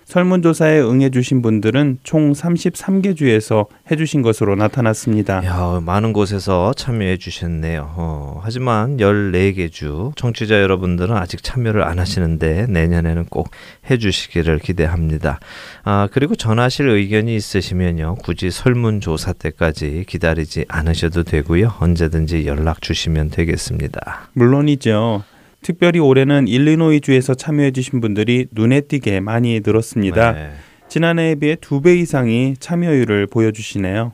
설문조사에 0.06 0.80
응해주신 0.80 1.42
분들은 1.42 1.98
총 2.02 2.32
33개 2.32 3.16
주에서 3.16 3.66
해주신 3.90 4.22
것으로 4.22 4.54
나타났습니다. 4.54 5.44
야, 5.44 5.80
많은 5.84 6.12
곳에서 6.12 6.72
참여해 6.74 7.16
주셨네요. 7.16 7.94
어, 7.96 8.40
하지만 8.42 8.98
14개 8.98 9.70
주 9.72 10.12
청취자 10.16 10.60
여러분들은 10.60 11.16
아직 11.16 11.42
참여를 11.42 11.82
안 11.82 11.98
하시는데 11.98 12.66
내년에는 12.68 13.26
꼭 13.26 13.50
해주시기를 13.90 14.58
기대합니다. 14.58 15.40
아, 15.82 16.08
그리고 16.12 16.34
전하실 16.34 16.88
의견이 16.88 17.34
있으시면요. 17.36 18.16
굳이 18.22 18.50
설문조사 18.50 19.32
때까지 19.34 20.04
기다리지 20.08 20.66
않으셔도 20.68 21.24
되고요. 21.24 21.74
언제든지 21.80 22.46
연락 22.46 22.82
주시면 22.82 23.30
되겠습니다. 23.30 24.28
물론이죠. 24.32 25.24
특별히 25.64 25.98
올해는 25.98 26.46
일리노이주에서 26.46 27.34
참여해 27.34 27.70
주신 27.72 28.00
분들이 28.02 28.46
눈에 28.52 28.82
띄게 28.82 29.20
많이 29.20 29.60
늘었습니다. 29.64 30.32
네. 30.32 30.50
지난해에 30.88 31.34
비해 31.36 31.56
두 31.60 31.80
배 31.80 31.96
이상이 31.96 32.54
참여율을 32.60 33.26
보여주시네요. 33.28 34.12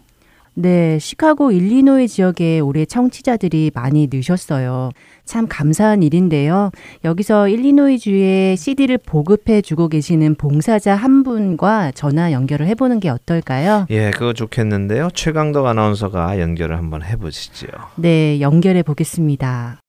네, 0.54 0.98
시카고 0.98 1.52
일리노이 1.52 2.06
지역에 2.08 2.60
올해 2.60 2.84
청취자들이 2.84 3.70
많이 3.74 4.08
느셨어요. 4.12 4.90
참 5.24 5.46
감사한 5.48 6.02
일인데요. 6.02 6.70
여기서 7.04 7.48
일리노이주에 7.48 8.56
CD를 8.56 8.98
보급해 8.98 9.60
주고 9.62 9.88
계시는 9.88 10.34
봉사자 10.36 10.94
한 10.94 11.22
분과 11.22 11.92
전화 11.92 12.30
연결을 12.32 12.66
해보는 12.68 13.00
게 13.00 13.08
어떨까요? 13.08 13.86
예, 13.90 14.10
그거 14.10 14.32
좋겠는데요. 14.32 15.08
최강덕 15.14 15.66
아나운서가 15.66 16.38
연결을 16.40 16.76
한번 16.76 17.02
해보시죠. 17.02 17.66
네, 17.96 18.40
연결해 18.40 18.82
보겠습니다. 18.82 19.80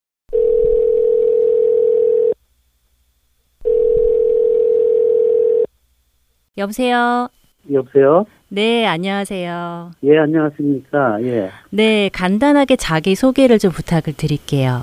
여보세요. 6.57 7.29
여보세요? 7.71 8.25
네, 8.49 8.85
안녕하세요. 8.85 9.91
예, 10.03 10.17
안녕하십니까. 10.17 11.23
예. 11.23 11.49
네, 11.69 12.09
간단하게 12.11 12.75
자기 12.75 13.15
소개를 13.15 13.57
좀 13.57 13.71
부탁을 13.71 14.13
드릴게요. 14.17 14.81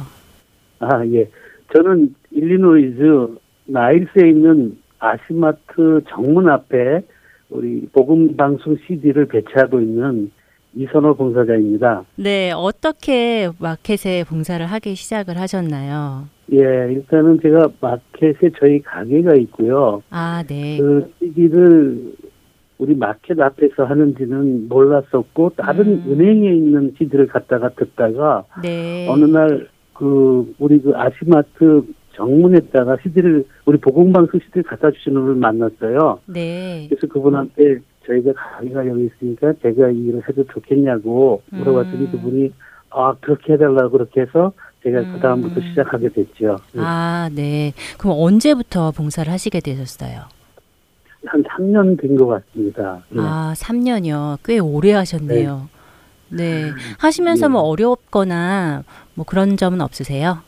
아, 0.79 1.05
예. 1.13 1.29
저는 1.75 2.15
일리노이즈 2.31 3.37
나일스에 3.67 4.31
있는 4.31 4.79
아시마트 4.99 6.01
정문 6.09 6.49
앞에 6.49 7.03
우리 7.51 7.87
복음 7.93 8.35
방송 8.37 8.77
CD를 8.87 9.27
배치하고 9.27 9.81
있는 9.81 10.31
이선호 10.75 11.15
봉사자입니다. 11.17 12.05
네, 12.17 12.51
어떻게 12.53 13.51
마켓에 13.59 14.25
봉사를 14.25 14.65
하기 14.65 14.95
시작을 14.95 15.37
하셨나요? 15.39 16.29
예, 16.53 16.93
일단은 16.93 17.41
제가 17.41 17.69
마켓에 17.81 18.51
저희 18.59 18.81
가게가 18.81 19.35
있고요. 19.35 20.03
아, 20.11 20.43
네. 20.49 20.79
그 20.79 21.13
CD를 21.19 22.15
우리 22.79 22.95
마켓 22.95 23.39
앞에서 23.41 23.85
하는지는 23.85 24.69
몰랐었고 24.69 25.53
다른 25.57 25.87
음. 25.87 26.05
은행에 26.09 26.55
있는 26.55 26.95
CD를 26.99 27.27
갖다가 27.27 27.71
듣다가 27.71 28.45
네. 28.63 29.07
어느 29.09 29.25
날 29.25 29.69
그 29.99 30.55
우리 30.61 30.81
그 30.81 30.93
아시마트 30.95 31.83
정문에다가 32.13 32.99
CD를 33.03 33.45
우리 33.67 33.79
보건방송 33.79 34.41
CD를 34.41 34.63
갖다 34.63 34.91
주시는 34.93 35.21
분을 35.21 35.35
만났어요. 35.37 36.21
네. 36.27 36.87
그래서 36.89 37.07
그분한테 37.09 37.81
저희가 38.07 38.33
가게가 38.33 38.87
여기 38.87 39.07
있으니까 39.07 39.53
제가 39.61 39.91
이 39.91 39.99
일을 39.99 40.23
해도 40.29 40.45
좋겠냐고 40.45 41.43
물어봤더니 41.51 42.07
음. 42.07 42.13
그분이 42.13 42.53
아 42.91 43.15
그렇게 43.21 43.55
해달라고 43.55 43.91
그렇게 43.91 44.23
해서 44.23 44.53
제가 44.91 45.01
음. 45.01 45.13
그 45.15 45.21
다음부터 45.21 45.61
시작하게 45.61 46.09
됐죠. 46.11 46.57
아, 46.77 47.29
네. 47.35 47.73
그럼 47.99 48.17
언제부터 48.19 48.91
봉사를 48.93 49.31
하시게 49.31 49.61
되셨어요? 49.61 50.23
한 51.27 51.43
3년 51.43 52.01
된 52.01 52.17
것 52.17 52.27
같습니다. 52.27 53.03
예. 53.15 53.19
아, 53.21 53.53
3년이요. 53.57 54.39
꽤 54.45 54.59
오래 54.59 54.93
하셨네요. 54.93 55.69
네. 56.31 56.71
하시면서 56.99 57.47
예. 57.47 57.49
뭐 57.49 57.63
어려웠거나 57.63 58.85
뭐 59.15 59.27
그런 59.27 59.57
점은 59.57 59.81
없으세요? 59.81 60.39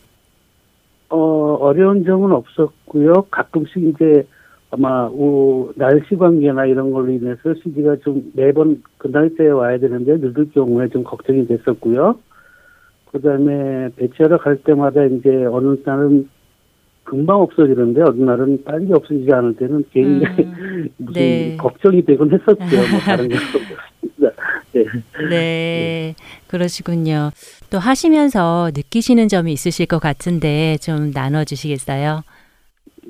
어, 1.08 1.16
어려운 1.60 2.04
점은 2.04 2.32
없었고요. 2.32 3.26
가끔씩 3.30 3.76
이제 3.82 4.26
아마 4.70 5.06
오, 5.08 5.72
날씨 5.74 6.14
관계나 6.16 6.66
이런 6.66 6.92
걸로 6.92 7.10
인해서 7.10 7.40
CD가 7.64 7.96
좀 8.04 8.30
매번 8.34 8.80
그 8.98 9.08
날짜에 9.08 9.48
와야 9.48 9.76
되는데 9.78 10.16
늦을 10.18 10.50
경우에 10.54 10.88
좀 10.90 11.02
걱정이 11.02 11.46
됐었고요. 11.48 12.16
그 13.12 13.20
다음에 13.20 13.88
배치하러 13.96 14.38
갈 14.38 14.56
때마다 14.58 15.04
이제 15.04 15.28
어느 15.46 15.76
날은 15.84 16.28
금방 17.02 17.40
없어지는데 17.40 18.02
어느 18.02 18.22
날은 18.22 18.62
빨리 18.64 18.92
없어지지 18.92 19.32
않을 19.32 19.56
때는 19.56 19.84
굉장히 19.90 20.46
무슨 20.96 21.12
네. 21.12 21.56
걱정이 21.56 22.04
되곤 22.04 22.32
했었죠. 22.32 22.54
뭐 22.58 23.00
다른 23.04 23.28
건 23.28 23.38
없습니다. 23.42 24.30
네. 24.72 24.84
네. 25.28 26.14
그러시군요. 26.46 27.30
또 27.70 27.78
하시면서 27.78 28.70
느끼시는 28.74 29.26
점이 29.26 29.52
있으실 29.52 29.86
것 29.86 29.98
같은데 29.98 30.76
좀 30.80 31.10
나눠 31.12 31.42
주시겠어요? 31.42 32.22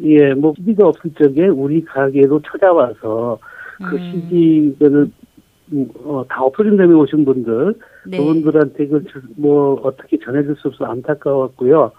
예, 0.03 0.33
뭐 0.33 0.55
CD가 0.57 0.89
없을 0.89 1.11
적에 1.19 1.49
우리 1.49 1.85
가게로 1.85 2.41
찾아와서 2.51 3.39
그 3.85 3.97
음. 3.97 4.29
CD를 4.31 5.11
어, 6.05 6.25
다 6.27 6.43
없어진 6.43 6.79
다음에 6.79 6.95
오신 6.95 7.27
분들 7.27 7.75
네. 8.07 8.19
그분들한테 8.19 8.89
그뭐 8.89 9.81
어떻게 9.83 10.19
전해줄 10.19 10.57
수 10.57 10.69
없어 10.69 10.85
안타까웠고요. 10.87 11.93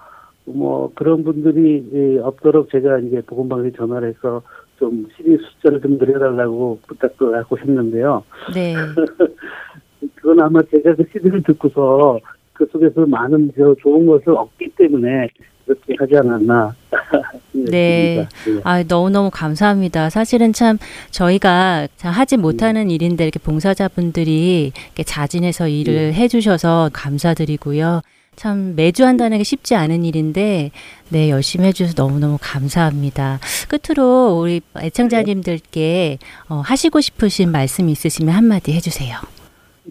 뭐 0.46 0.92
그런 0.96 1.24
분들이 1.24 1.86
이제 1.88 2.20
없도록 2.22 2.70
제가 2.72 3.00
이제 3.00 3.22
보건방에 3.22 3.72
전화를 3.72 4.10
해서 4.10 4.42
좀 4.80 5.08
CD 5.16 5.38
숫자를 5.38 5.80
좀 5.82 5.98
늘려달라고 5.98 6.80
부탁도 6.88 7.36
하고 7.36 7.58
했는데요. 7.58 8.24
네. 8.54 8.74
그건 10.16 10.42
아마 10.42 10.62
제가 10.64 10.96
그 10.96 11.04
CD를 11.12 11.44
듣고서 11.44 12.20
그 12.54 12.66
속에서 12.72 13.06
많은 13.06 13.52
저 13.56 13.76
좋은 13.76 14.06
것을 14.06 14.34
얻기 14.34 14.70
때문에 14.76 15.30
그렇게 15.66 15.96
하지 15.98 16.18
않았나. 16.18 16.76
네. 17.54 18.28
싶습니다. 18.32 18.70
아, 18.70 18.84
너무너무 18.84 19.30
감사합니다. 19.32 20.10
사실은 20.10 20.54
참 20.54 20.78
저희가 21.12 21.88
참 21.98 22.12
하지 22.12 22.38
못하는 22.38 22.90
일인데 22.90 23.24
이렇게 23.24 23.40
봉사자분들이 23.40 24.72
이렇게 24.86 25.04
자진해서 25.04 25.68
일을 25.68 26.14
해주셔서 26.14 26.92
감사드리고요. 26.94 28.02
참 28.36 28.74
매주 28.76 29.06
한다는 29.06 29.38
게 29.38 29.44
쉽지 29.44 29.76
않은 29.76 30.06
일인데 30.06 30.72
네 31.10 31.30
열심히 31.30 31.68
해주셔서 31.68 32.02
너무너무 32.02 32.38
감사합니다. 32.42 33.40
끝으로 33.68 34.40
우리 34.40 34.62
애청자님들께 34.78 36.18
어, 36.50 36.62
하시고 36.62 37.02
싶으신 37.02 37.52
말씀 37.52 37.90
있으시면 37.90 38.34
한마디 38.34 38.72
해주세요. 38.74 39.18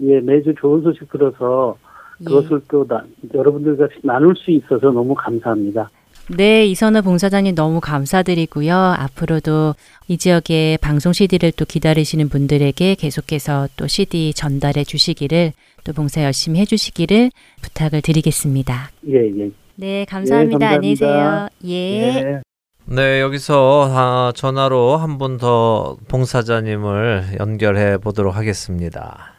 예, 0.03 0.21
매주 0.21 0.55
좋은 0.59 0.83
소식 0.83 1.11
들어서 1.11 1.77
그것을 2.25 2.61
또 2.71 2.87
나, 2.87 3.03
여러분들과 3.35 3.89
나눌 4.03 4.35
수 4.37 4.51
있어서 4.51 4.91
너무 4.91 5.15
감사합니다. 5.15 5.91
네, 6.37 6.65
이선호 6.67 7.03
봉사자님 7.03 7.57
너무 7.57 7.81
감사드리고요. 7.81 8.73
앞으로도 8.75 9.75
이 10.07 10.17
지역의 10.17 10.79
방송 10.79 11.13
CD를 11.13 11.51
또 11.53 11.65
기다리시는 11.65 12.29
분들에게 12.29 12.95
계속해서 12.95 13.67
또 13.77 13.89
CD 13.89 14.33
전달해 14.33 14.85
주시기를 14.85 15.53
또 15.83 15.93
봉사 15.93 16.23
열심히 16.23 16.61
해 16.61 16.65
주시기를 16.67 17.31
부탁을 17.63 18.03
드리겠습니다. 18.03 18.91
예, 19.09 19.27
예. 19.41 19.51
네, 19.75 20.05
감사합니다. 20.05 20.67
예, 20.73 20.75
안녕히 20.77 20.95
계세요. 20.95 21.09
감사합니다. 21.09 21.49
예. 21.65 21.73
예. 21.75 22.41
네, 22.87 23.21
여기서 23.21 23.89
아, 23.91 24.33
전화로 24.35 24.97
한 24.99 25.19
분 25.19 25.37
더 25.39 25.97
봉사자님을 26.09 27.37
연결해 27.41 27.99
보도록 27.99 28.37
하겠습니다. 28.37 29.30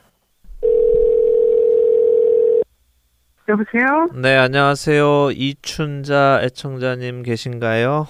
여보세요? 3.52 4.08
네, 4.16 4.38
안녕하세요. 4.38 5.32
이춘자 5.32 6.40
애청자님 6.44 7.24
계신가요? 7.24 8.08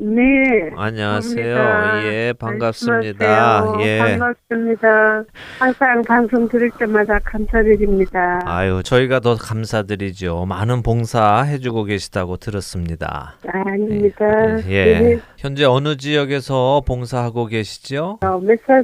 네. 0.00 0.22
안녕하세요. 0.76 1.54
반갑습니다. 1.54 2.06
예, 2.06 2.32
반갑습니다. 2.32 3.74
예. 3.80 3.98
반갑습니다. 3.98 5.24
항상 5.58 6.02
방송 6.02 6.48
들을 6.48 6.70
때마다 6.78 7.18
감사드립니다. 7.18 8.40
아유, 8.46 8.80
저희가 8.84 9.20
더 9.20 9.34
감사드리죠. 9.34 10.46
많은 10.46 10.82
봉사 10.82 11.42
해주고 11.42 11.84
계시다고 11.84 12.38
들었습니다. 12.38 13.34
아, 13.52 13.76
닙니다 13.76 14.24
예. 14.68 14.84
네. 15.00 15.20
현재 15.36 15.64
어느 15.64 15.96
지역에서 15.96 16.84
봉사하고 16.86 17.46
계시죠? 17.46 18.20
어, 18.22 18.38
메사 18.38 18.82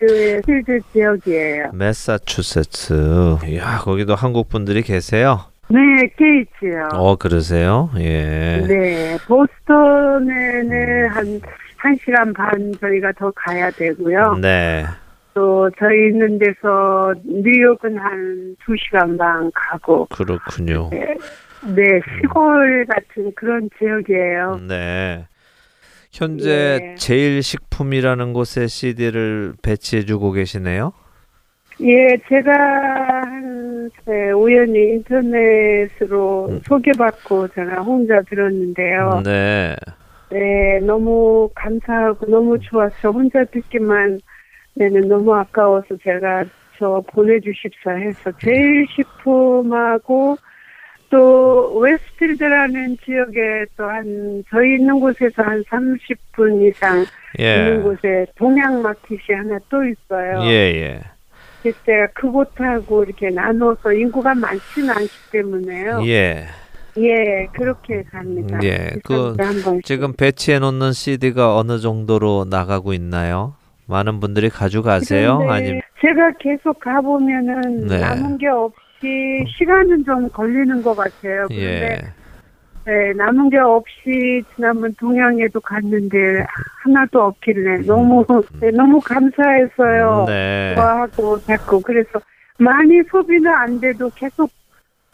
추세츠의 0.00 0.42
필드 0.42 0.80
지역이에요. 0.92 1.70
매사추세츠. 1.74 3.38
이야, 3.46 3.78
거기도 3.78 4.14
한국 4.14 4.48
분들이 4.48 4.82
계세요? 4.82 5.40
네, 5.68 5.78
케이츠요. 6.16 6.88
어, 6.94 7.16
그러세요? 7.16 7.90
예. 7.98 8.64
네, 8.66 9.16
보스턴에는 9.28 11.08
한, 11.08 11.40
한 11.76 11.96
시간 12.02 12.32
반 12.32 12.72
저희가 12.80 13.12
더 13.12 13.30
가야 13.36 13.70
되고요. 13.70 14.38
네. 14.40 14.84
또 15.34 15.70
저희 15.78 16.08
있는 16.08 16.38
데서 16.38 17.14
뉴욕은 17.24 17.98
한두 17.98 18.74
시간 18.84 19.16
반 19.16 19.50
가고, 19.54 20.06
그렇군요. 20.06 20.88
네, 20.90 21.14
네, 21.74 22.00
시골 22.20 22.84
같은 22.86 23.32
그런 23.36 23.70
지역이에요. 23.78 24.60
네. 24.66 25.26
현재 26.10 26.78
예. 26.82 26.94
제일식품이라는 26.96 28.32
곳에 28.32 28.66
CD를 28.66 29.54
배치해주고 29.62 30.32
계시네요. 30.32 30.92
예, 31.82 32.18
제가 32.28 32.52
한, 32.52 33.90
네, 34.04 34.32
우연히 34.32 34.90
인터넷으로 34.90 36.48
음. 36.50 36.60
소개받고 36.64 37.48
제가 37.48 37.80
혼자 37.80 38.20
들었는데요. 38.28 39.22
네. 39.24 39.76
네, 40.30 40.78
너무 40.80 41.48
감사하고 41.54 42.26
너무 42.26 42.58
좋았어. 42.60 43.10
혼자 43.10 43.44
듣기만 43.44 44.20
내는 44.74 45.08
너무 45.08 45.34
아까워서 45.34 45.96
제가 46.02 46.44
저 46.78 47.02
보내주십사 47.08 47.92
해서 47.92 48.30
제일 48.40 48.86
식품하고 48.94 50.36
또 51.10 51.76
웨스트필드라는 51.78 52.96
지역에 53.04 53.66
또한 53.76 54.44
저희 54.48 54.76
있는 54.76 55.00
곳에서 55.00 55.42
한 55.42 55.62
30분 55.64 56.68
이상 56.68 57.04
있는 57.38 57.78
예. 57.78 57.80
곳에 57.82 58.26
동양 58.36 58.80
마켓이 58.80 59.20
하나 59.36 59.58
또 59.68 59.84
있어요. 59.84 60.42
예, 60.44 60.48
예. 60.50 61.00
그때 61.62 62.06
그곳하고 62.14 63.04
이렇게 63.04 63.28
나눠서 63.30 63.92
인구가 63.92 64.34
많지는 64.34 64.90
않기 64.90 65.10
때문에요. 65.32 66.06
예. 66.06 66.46
예, 66.96 67.46
그렇게 67.52 68.02
갑니다. 68.04 68.58
예, 68.62 68.90
그. 69.04 69.36
지금 69.84 70.12
배치해 70.12 70.58
놓는 70.58 70.92
CD가 70.92 71.56
어느 71.56 71.78
정도로 71.78 72.46
나가고 72.48 72.92
있나요? 72.94 73.54
많은 73.86 74.20
분들이 74.20 74.48
가져가세요? 74.48 75.38
그런데 75.38 75.54
아니면 75.54 75.82
제가 76.00 76.32
계속 76.38 76.78
가보면은 76.80 77.86
네. 77.88 77.98
남은 77.98 78.38
게 78.38 78.46
없 78.48 78.72
이 79.02 79.44
시간은 79.56 80.04
좀 80.04 80.28
걸리는 80.30 80.82
것 80.82 80.94
같아요. 80.94 81.46
예. 81.50 81.56
그런데 81.56 82.12
네, 82.86 83.12
남은 83.14 83.50
게 83.50 83.58
없이 83.58 84.42
지난번 84.54 84.94
동양에도 84.98 85.60
갔는데 85.60 86.16
하나도 86.82 87.22
없길래 87.22 87.82
너무 87.86 88.24
네, 88.60 88.70
너무 88.70 89.00
감사했어요. 89.00 90.24
네. 90.26 90.74
좋아하고 90.74 91.40
자꾸 91.46 91.80
그래서 91.82 92.08
많이 92.58 93.02
소비는 93.10 93.46
안 93.52 93.80
돼도 93.80 94.10
계속 94.14 94.50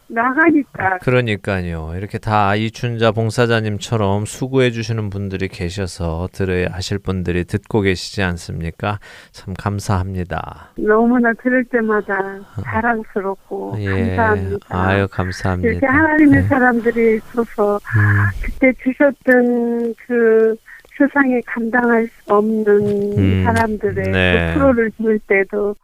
나가니까 0.09 0.99
그러니까요. 0.99 1.93
이렇게 1.97 2.19
다 2.19 2.55
이춘자 2.55 3.13
봉사자님처럼 3.13 4.25
수고해 4.25 4.71
주시는 4.71 5.11
분들이 5.11 5.49
계셔서 5.49 6.29
들어야 6.33 6.69
하실 6.71 6.99
분들이 6.99 7.45
듣고 7.45 7.81
계시지 7.81 8.23
않습니까? 8.23 8.99
참 9.33 9.55
감사합니다. 9.55 10.71
너무나 10.77 11.33
들을 11.35 11.65
때마다 11.65 12.41
자랑스럽고 12.63 13.77
예. 13.79 14.17
감사합니다. 14.17 14.67
아유, 14.69 14.99
이렇게 14.99 15.13
감사합니다. 15.13 15.87
하나님의 15.93 16.43
네. 16.43 16.49
사람들이 16.49 17.17
있어서 17.17 17.77
음, 17.77 18.27
그때 18.43 18.73
주셨던 18.83 19.95
그 20.07 20.57
세상에 20.97 21.41
감당할 21.47 22.07
수 22.07 22.35
없는 22.35 23.19
음, 23.19 23.45
사람들의 23.45 24.11
네. 24.11 24.53
그 24.53 24.59
프로를 24.59 24.91
볼 24.97 25.19
때도 25.27 25.75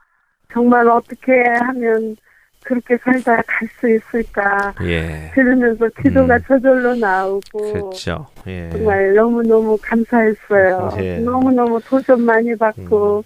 정말 0.52 0.88
어떻게 0.88 1.32
하면 1.60 2.16
그렇게 2.64 2.96
살다 2.98 3.42
갈 3.46 3.68
수 3.80 3.88
있을까 3.88 4.72
예. 4.82 5.30
들으면서 5.34 5.88
기도가 6.00 6.36
음. 6.36 6.40
저절로 6.46 6.94
나오고 6.94 7.72
그렇죠. 7.72 8.26
예. 8.46 8.70
정말 8.70 9.14
너무너무 9.14 9.76
감사했어요. 9.82 10.90
예. 10.98 11.18
너무너무 11.18 11.80
도전 11.80 12.22
많이 12.22 12.54
받고 12.56 13.18
음. 13.18 13.22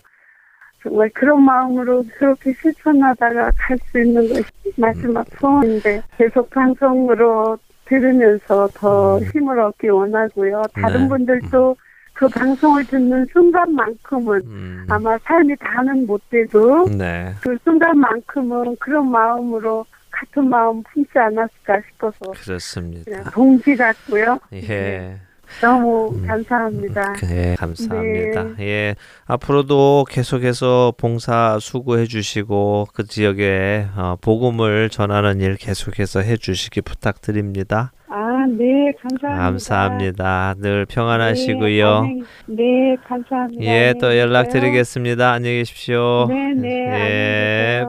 정말 0.82 1.10
그런 1.10 1.42
마음으로 1.42 2.04
그렇게 2.18 2.52
실천하다가 2.54 3.52
갈 3.56 3.78
수 3.90 4.00
있는 4.00 4.28
것이 4.28 4.44
마지막 4.76 5.26
소원인데 5.40 6.02
계속 6.16 6.48
방송으로 6.50 7.58
들으면서 7.86 8.68
더 8.74 9.18
음. 9.18 9.24
힘을 9.24 9.58
얻기 9.60 9.88
원하고요. 9.88 10.62
다른 10.74 11.02
네. 11.02 11.08
분들도 11.08 11.76
그 12.16 12.26
방송을 12.28 12.86
듣는 12.86 13.26
순간만큼은 13.30 14.40
음, 14.46 14.86
아마 14.88 15.18
삶이 15.18 15.54
다는 15.56 16.06
못 16.06 16.20
돼도 16.30 16.86
네. 16.96 17.34
그 17.42 17.56
순간만큼은 17.62 18.76
그런 18.80 19.10
마음으로 19.10 19.84
같은 20.10 20.48
마음 20.48 20.82
품지 20.82 21.10
않았을까 21.18 21.82
싶어서 21.86 22.16
그렇습니다. 22.42 23.30
동지 23.30 23.76
같고요. 23.76 24.38
예. 24.54 25.20
너무 25.60 26.10
음. 26.14 26.26
감사합니다. 26.26 27.12
네, 27.28 27.54
감사합니다. 27.56 28.42
네. 28.56 28.66
예. 28.66 28.94
앞으로도 29.26 30.06
계속해서 30.08 30.94
봉사 30.96 31.58
수고해 31.60 32.06
주시고 32.06 32.88
그 32.94 33.04
지역에 33.04 33.88
어, 33.94 34.16
복음을 34.22 34.88
전하는 34.88 35.40
일 35.42 35.56
계속해서 35.56 36.20
해 36.20 36.38
주시기 36.38 36.80
부탁드립니다. 36.80 37.92
아, 38.08 38.25
네, 38.46 38.92
감사합니다. 39.00 39.44
감사합니다. 39.44 40.54
늘 40.58 40.86
평안하시고요. 40.86 42.02
네, 42.02 42.22
네, 42.46 42.96
감사합니다. 43.06 43.64
예, 43.64 43.94
또 44.00 44.16
연락드리겠습니다. 44.16 45.32
안녕히 45.32 45.58
계십시오. 45.58 46.26
네, 46.28 46.54
네, 46.54 46.68
예. 46.70 47.84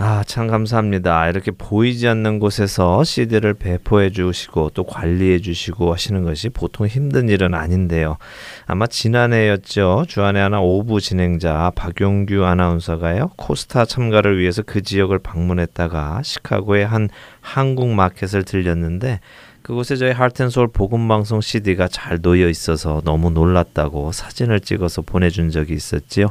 아, 0.00 0.22
참 0.24 0.46
감사합니다. 0.46 1.28
이렇게 1.28 1.50
보이지 1.50 2.06
않는 2.06 2.38
곳에서 2.38 3.02
CD를 3.02 3.54
배포해 3.54 4.10
주시고 4.10 4.70
또 4.70 4.84
관리해 4.84 5.40
주시고 5.40 5.92
하시는 5.92 6.22
것이 6.22 6.50
보통 6.50 6.86
힘든 6.86 7.28
일은 7.28 7.52
아닌데요. 7.52 8.16
아마 8.66 8.86
지난해였죠. 8.86 10.04
주안의 10.06 10.40
하나 10.40 10.60
오부 10.60 11.00
진행자 11.00 11.72
박용규 11.74 12.44
아나운서가요. 12.44 13.32
코스타 13.36 13.86
참가를 13.86 14.38
위해서 14.38 14.62
그 14.62 14.82
지역을 14.82 15.18
방문했다가 15.18 16.22
시카고의 16.22 16.86
한 16.86 17.08
한국 17.40 17.88
마켓을 17.88 18.44
들렸는데 18.44 19.18
그곳에 19.68 19.96
저희 19.96 20.12
하트앤솔 20.12 20.68
복음방송 20.68 21.42
CD가 21.42 21.88
잘 21.88 22.22
놓여 22.22 22.48
있어서 22.48 23.02
너무 23.04 23.28
놀랐다고 23.28 24.12
사진을 24.12 24.60
찍어서 24.60 25.02
보내준 25.02 25.50
적이 25.50 25.74
있었지요. 25.74 26.28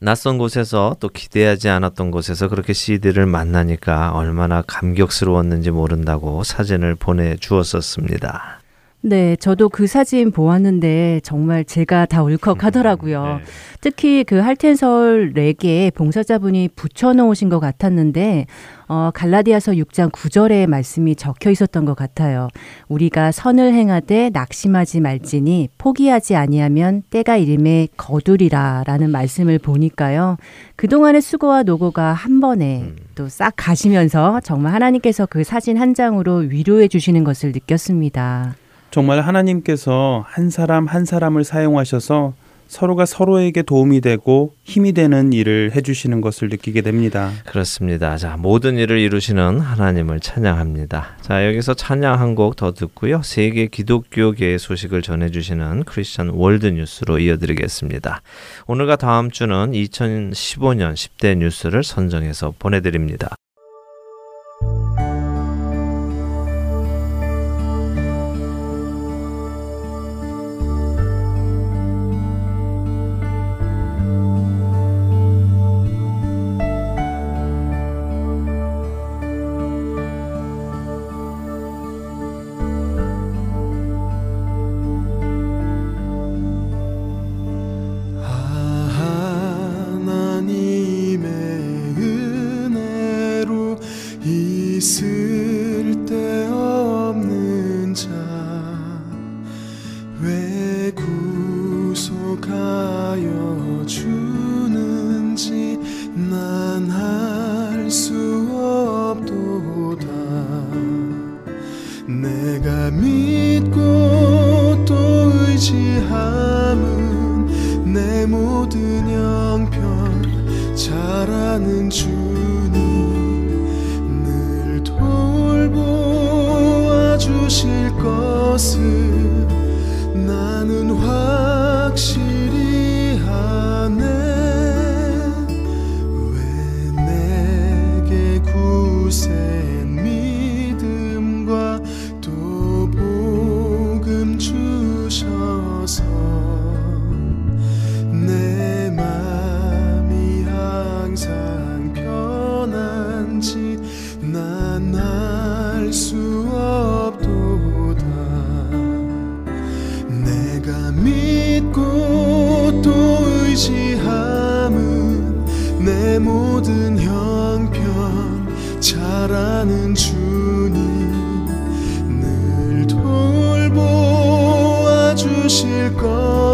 낯선 0.00 0.38
곳에서 0.38 0.96
또 0.98 1.10
기대하지 1.10 1.68
않았던 1.68 2.10
곳에서 2.10 2.48
그렇게 2.48 2.72
CD를 2.72 3.26
만나니까 3.26 4.12
얼마나 4.12 4.62
감격스러웠는지 4.62 5.70
모른다고 5.70 6.42
사진을 6.44 6.94
보내주었었습니다. 6.94 8.57
네, 9.00 9.36
저도 9.36 9.68
그 9.68 9.86
사진 9.86 10.32
보았는데 10.32 11.20
정말 11.22 11.64
제가 11.64 12.06
다 12.06 12.24
울컥하더라고요. 12.24 13.24
네. 13.24 13.44
특히 13.80 14.24
그 14.24 14.38
할텐설 14.38 15.34
렉에 15.36 15.92
봉사자분이 15.94 16.70
붙여놓으신 16.74 17.48
것 17.48 17.60
같았는데 17.60 18.46
어, 18.88 19.10
갈라디아서 19.14 19.72
6장 19.72 20.10
9절에 20.10 20.66
말씀이 20.66 21.14
적혀 21.14 21.50
있었던 21.50 21.84
것 21.84 21.94
같아요. 21.94 22.48
우리가 22.88 23.30
선을 23.30 23.72
행하되 23.72 24.30
낙심하지 24.32 24.98
말지니 25.00 25.68
포기하지 25.78 26.34
아니하면 26.34 27.02
때가 27.10 27.36
이름에 27.36 27.86
거두리라라는 27.96 29.12
말씀을 29.12 29.60
보니까요. 29.60 30.38
그동안의 30.74 31.22
수고와 31.22 31.62
노고가 31.62 32.14
한 32.14 32.40
번에 32.40 32.94
또싹 33.14 33.54
가시면서 33.56 34.40
정말 34.42 34.74
하나님께서 34.74 35.26
그 35.26 35.44
사진 35.44 35.76
한 35.76 35.94
장으로 35.94 36.38
위로해 36.38 36.88
주시는 36.88 37.22
것을 37.22 37.52
느꼈습니다. 37.52 38.56
정말 38.90 39.20
하나님께서 39.20 40.24
한 40.26 40.50
사람 40.50 40.86
한 40.86 41.04
사람을 41.04 41.44
사용하셔서 41.44 42.34
서로가 42.68 43.06
서로에게 43.06 43.62
도움이 43.62 44.02
되고 44.02 44.52
힘이 44.62 44.92
되는 44.92 45.32
일을 45.32 45.72
해주시는 45.74 46.20
것을 46.20 46.50
느끼게 46.50 46.82
됩니다. 46.82 47.30
그렇습니다. 47.46 48.18
자, 48.18 48.36
모든 48.36 48.76
일을 48.76 48.98
이루시는 48.98 49.60
하나님을 49.60 50.20
찬양합니다. 50.20 51.16
자, 51.22 51.46
여기서 51.46 51.72
찬양 51.72 52.20
한 52.20 52.34
곡 52.34 52.56
더 52.56 52.72
듣고요. 52.72 53.22
세계 53.24 53.68
기독교계의 53.68 54.58
소식을 54.58 55.00
전해주시는 55.00 55.84
크리스천 55.84 56.28
월드 56.28 56.66
뉴스로 56.66 57.18
이어드리겠습니다. 57.18 58.20
오늘과 58.66 58.96
다음 58.96 59.30
주는 59.30 59.72
2015년 59.72 60.92
10대 60.92 61.38
뉴스를 61.38 61.82
선정해서 61.82 62.52
보내드립니다. 62.58 63.30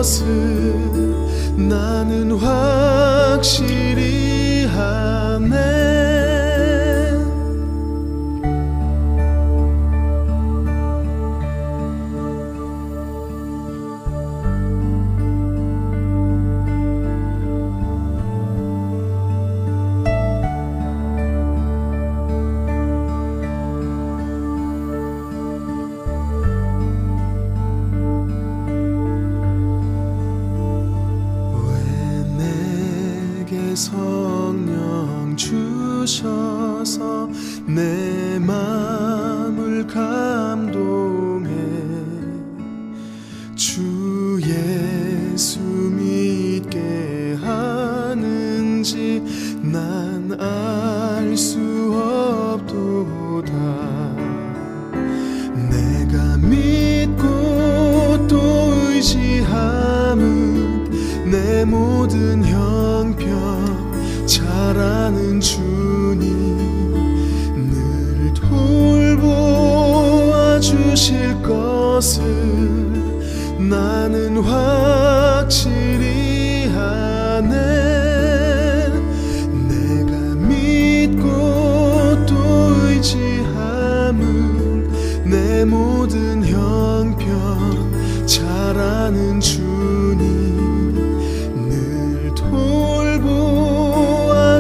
것을 0.04 0.26
나는 1.56 2.32
확실 2.32 3.93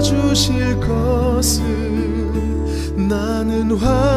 주실 0.04 0.78
것을 0.80 1.64
나는 2.94 3.72
확 3.78 4.13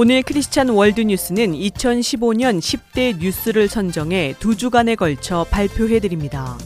오늘 0.00 0.22
크리스찬 0.22 0.68
월드뉴스는 0.68 1.54
2015년 1.54 2.60
10대 2.60 3.18
뉴스를 3.18 3.66
선정해 3.66 4.32
두 4.38 4.56
주간에 4.56 4.94
걸쳐 4.94 5.44
발표해 5.50 5.98
드립니다. 5.98 6.56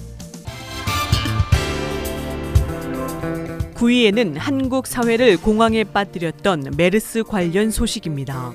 9위에는 3.76 4.34
한국 4.36 4.86
사회를 4.86 5.38
공황에 5.38 5.82
빠뜨렸던 5.82 6.74
메르스 6.76 7.22
관련 7.22 7.70
소식입니다. 7.70 8.52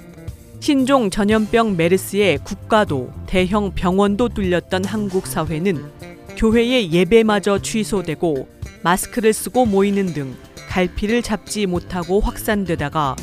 신종 0.60 1.10
전염병 1.10 1.76
메르스에 1.76 2.38
국가도 2.44 3.12
대형 3.26 3.72
병원도 3.74 4.30
뚫렸던 4.30 4.86
한국 4.86 5.26
사회는 5.26 5.92
교회의 6.38 6.92
예배마저 6.94 7.64
취소되고 7.64 8.48
마스크를 8.84 9.34
쓰고 9.34 9.66
모이는 9.66 10.14
등 10.14 10.36
갈피를 10.70 11.24
잡지 11.24 11.66
못하고 11.66 12.20
확산되다가 12.20 13.16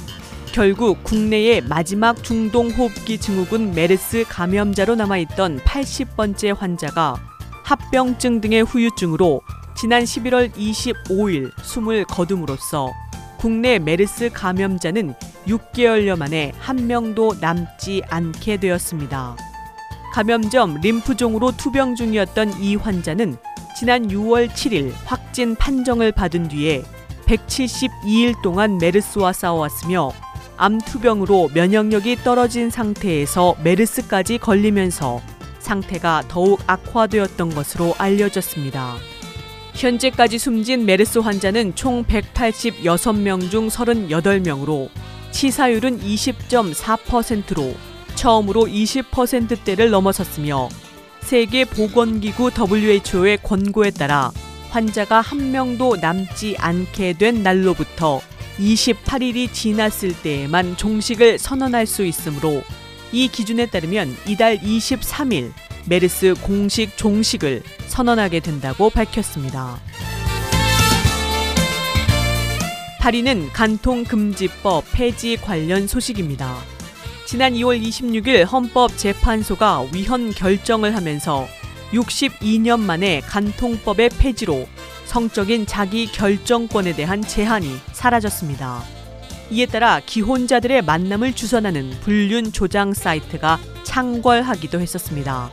결국 0.55 1.03
국내의 1.03 1.63
마지막 1.63 2.23
중동 2.23 2.71
호흡기 2.71 3.19
증후군 3.19 3.75
메르스 3.75 4.25
감염자로 4.29 4.95
남아있던 4.95 5.59
80번째 5.59 6.57
환자가 6.57 7.17
합병증 7.65 8.41
등의 8.41 8.63
후유증으로 8.63 9.41
지난 9.77 10.05
11월 10.05 10.53
25일 10.53 11.51
숨을 11.61 12.05
거둠으로써 12.05 12.93
국내 13.37 13.81
메르스 13.81 14.31
감염자는 14.33 15.15
6개월여 15.49 16.17
만에 16.17 16.53
한 16.61 16.87
명도 16.87 17.35
남지 17.41 18.03
않게 18.09 18.59
되었습니다. 18.59 19.37
감염점 20.13 20.83
림프종으로 20.83 21.57
투병 21.57 21.97
중이었던 21.97 22.61
이 22.61 22.77
환자는 22.77 23.37
지난 23.77 24.07
6월 24.07 24.49
7일 24.51 24.93
확진 25.05 25.57
판정을 25.57 26.13
받은 26.13 26.47
뒤에 26.47 26.85
172일 27.27 28.41
동안 28.41 28.79
메르스와 28.79 29.33
싸워왔으며 29.33 30.13
암투병으로 30.57 31.51
면역력이 31.55 32.17
떨어진 32.17 32.71
상태에서 32.71 33.57
메르스까지 33.63 34.39
걸리면서 34.39 35.21
상태가 35.59 36.23
더욱 36.29 36.61
악화되었던 36.67 37.55
것으로 37.55 37.95
알려졌습니다. 37.99 38.97
현재까지 39.75 40.39
숨진 40.39 40.87
메르스 40.87 41.19
환자는 41.19 41.75
총 41.75 42.05
186명 42.05 43.51
중 43.51 43.69
38명으로 43.69 44.89
치사율은 45.33 46.01
20.4%로 46.01 47.75
처음으로 48.15 48.67
20%대를 48.67 49.91
넘어섰으며 49.91 50.69
세계 51.21 51.65
보건기구 51.65 52.51
WHO의 52.57 53.39
권고에 53.43 53.91
따라 53.91 54.31
환자가 54.71 55.21
한 55.21 55.51
명도 55.51 55.97
남지 55.97 56.57
않게 56.59 57.15
된 57.15 57.43
날로부터 57.43 58.21
28일이 58.59 59.53
지났을 59.53 60.15
때에만 60.23 60.77
종식을 60.77 61.39
선언할 61.39 61.87
수 61.87 62.05
있으므로 62.05 62.63
이 63.13 63.29
기준에 63.29 63.67
따르면 63.67 64.17
이달 64.27 64.59
23일 64.59 65.53
메르스 65.87 66.35
공식 66.43 66.97
종식을 66.97 67.63
선언하게 67.87 68.41
된다고 68.41 68.91
밝혔습니다. 68.91 69.79
파리는 73.01 73.53
간통금지법 73.53 74.85
폐지 74.93 75.37
관련 75.37 75.87
소식입니다. 75.87 76.57
지난 77.27 77.53
2월 77.53 77.83
26일 77.83 78.51
헌법재판소가 78.51 79.89
위헌 79.93 80.33
결정을 80.33 80.97
하면서 80.97 81.47
62년 81.93 82.81
만에 82.81 83.21
간통법의 83.21 84.09
폐지로 84.19 84.67
성적인 85.07 85.67
자기 85.67 86.07
결정권에 86.07 86.95
대한 86.95 87.23
제한이 87.23 87.77
사라졌습니다. 87.93 88.83
이에 89.51 89.67
따라 89.67 90.01
기혼자들의 90.05 90.83
만남을 90.83 91.35
주선하는 91.35 91.91
불륜 92.01 92.51
조장 92.53 92.95
사이트가 92.95 93.59
창궐하기도 93.85 94.81
했었습니다. 94.81 95.51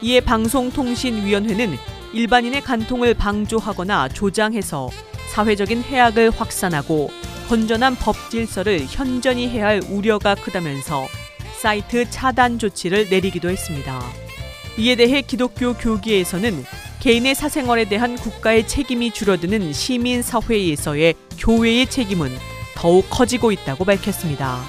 이에 0.00 0.20
방송통신위원회는 0.20 1.76
일반인의 2.12 2.62
간통을 2.62 3.14
방조하거나 3.14 4.08
조장해서 4.08 4.88
사회적인 5.32 5.82
해악을 5.82 6.30
확산하고 6.30 7.10
건전한 7.48 7.94
법 7.96 8.14
질서를 8.30 8.86
현전히 8.88 9.48
해야 9.48 9.66
할 9.66 9.82
우려가 9.90 10.34
크다면서 10.34 11.06
사이트 11.60 12.08
차단 12.10 12.58
조치를 12.58 13.08
내리기도 13.10 13.50
했습니다. 13.50 14.00
이에 14.78 14.94
대해 14.94 15.22
기독교 15.22 15.74
교기에서는 15.74 16.64
개인의 17.00 17.34
사생활에 17.34 17.84
대한 17.84 18.16
국가의 18.16 18.66
책임이 18.66 19.12
줄어드는 19.12 19.72
시민 19.72 20.22
사회에서의 20.22 21.14
교회의 21.38 21.88
책임은 21.88 22.30
더욱 22.74 23.06
커지고 23.10 23.52
있다고 23.52 23.84
밝혔습니다. 23.84 24.60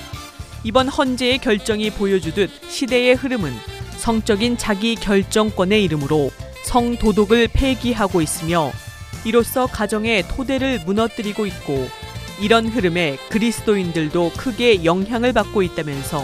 이번 0.64 0.88
헌재의 0.88 1.40
결정이 1.40 1.92
보여주듯 1.92 2.50
시대의 2.70 3.16
흐름은 3.16 3.54
성적인 3.98 4.58
자기 4.58 4.96
결정권의 4.96 5.84
이름으로 5.86 6.30
성도덕을 6.64 7.50
폐기하고 7.54 8.22
있으며 8.22 8.72
이로써 9.26 9.66
가정의 9.66 10.28
토대를 10.28 10.82
무너뜨리고 10.86 11.46
있고 11.46 11.88
이런 12.40 12.68
흐름에 12.68 13.18
그리스도인들도 13.30 14.34
크게 14.38 14.84
영향을 14.86 15.34
받고 15.34 15.64
있다면서 15.64 16.24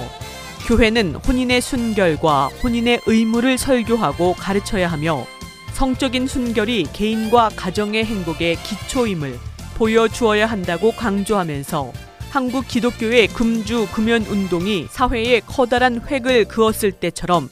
교회는 0.68 1.16
혼인의 1.16 1.62
순결과 1.62 2.47
혼인의 2.64 3.01
의무를 3.06 3.58
설교하고 3.58 4.34
가르쳐야 4.34 4.88
하며 4.88 5.26
성적인 5.74 6.28
순결이 6.28 6.88
개인과 6.93 7.49
가정의 7.55 8.05
행복의 8.05 8.57
기초임을 8.57 9.39
보여주어야 9.76 10.45
한다고 10.45 10.91
강조하면서 10.91 11.91
한국 12.30 12.67
기독교의 12.67 13.28
금주 13.28 13.88
금연 13.91 14.24
운동이 14.24 14.88
사회에 14.89 15.41
커다란 15.41 15.99
획을 15.99 16.45
그었을 16.45 16.91
때처럼 16.91 17.49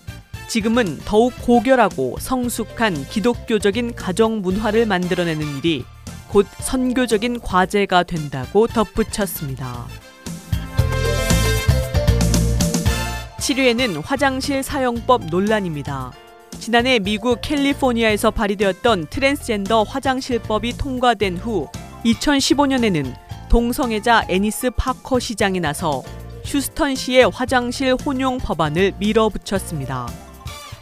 지금은 0.48 1.00
더욱 1.06 1.34
고결하고 1.42 2.18
성숙한 2.20 3.06
기독교적인 3.10 3.96
가정 3.96 4.42
문화를 4.42 4.86
만들어내는 4.86 5.58
일이 5.58 5.84
곧 6.28 6.46
선교적인 6.60 7.40
과제가 7.40 8.04
된다고 8.04 8.68
덧붙였습니다. 8.68 9.88
7위에는 13.40 14.04
화장실 14.06 14.62
사용법 14.62 15.26
논란입니다. 15.26 16.12
지난해 16.62 17.00
미국 17.00 17.42
캘리포니아에서 17.42 18.30
발의되었던 18.30 19.08
트랜스젠더 19.10 19.82
화장실법이 19.82 20.78
통과된 20.78 21.38
후 21.38 21.68
2015년에는 22.06 23.16
동성애자 23.50 24.26
애니스 24.30 24.70
파커 24.78 25.18
시장이 25.18 25.60
나서 25.60 26.04
휴스턴시의 26.46 27.32
화장실 27.32 27.96
혼용 27.96 28.38
법안을 28.38 28.94
밀어붙였습니다. 29.00 30.08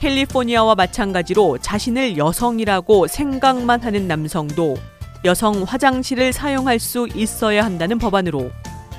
캘리포니아와 0.01 0.75
마찬가지로 0.75 1.59
자신을 1.59 2.17
여성이라고 2.17 3.07
생각만 3.07 3.81
하는 3.81 4.05
남성도 4.05 4.75
여성 5.23 5.63
화장실을 5.63 6.33
사용할 6.33 6.79
수 6.79 7.07
있어야 7.15 7.63
한다는 7.63 7.97
법안으로 7.99 8.51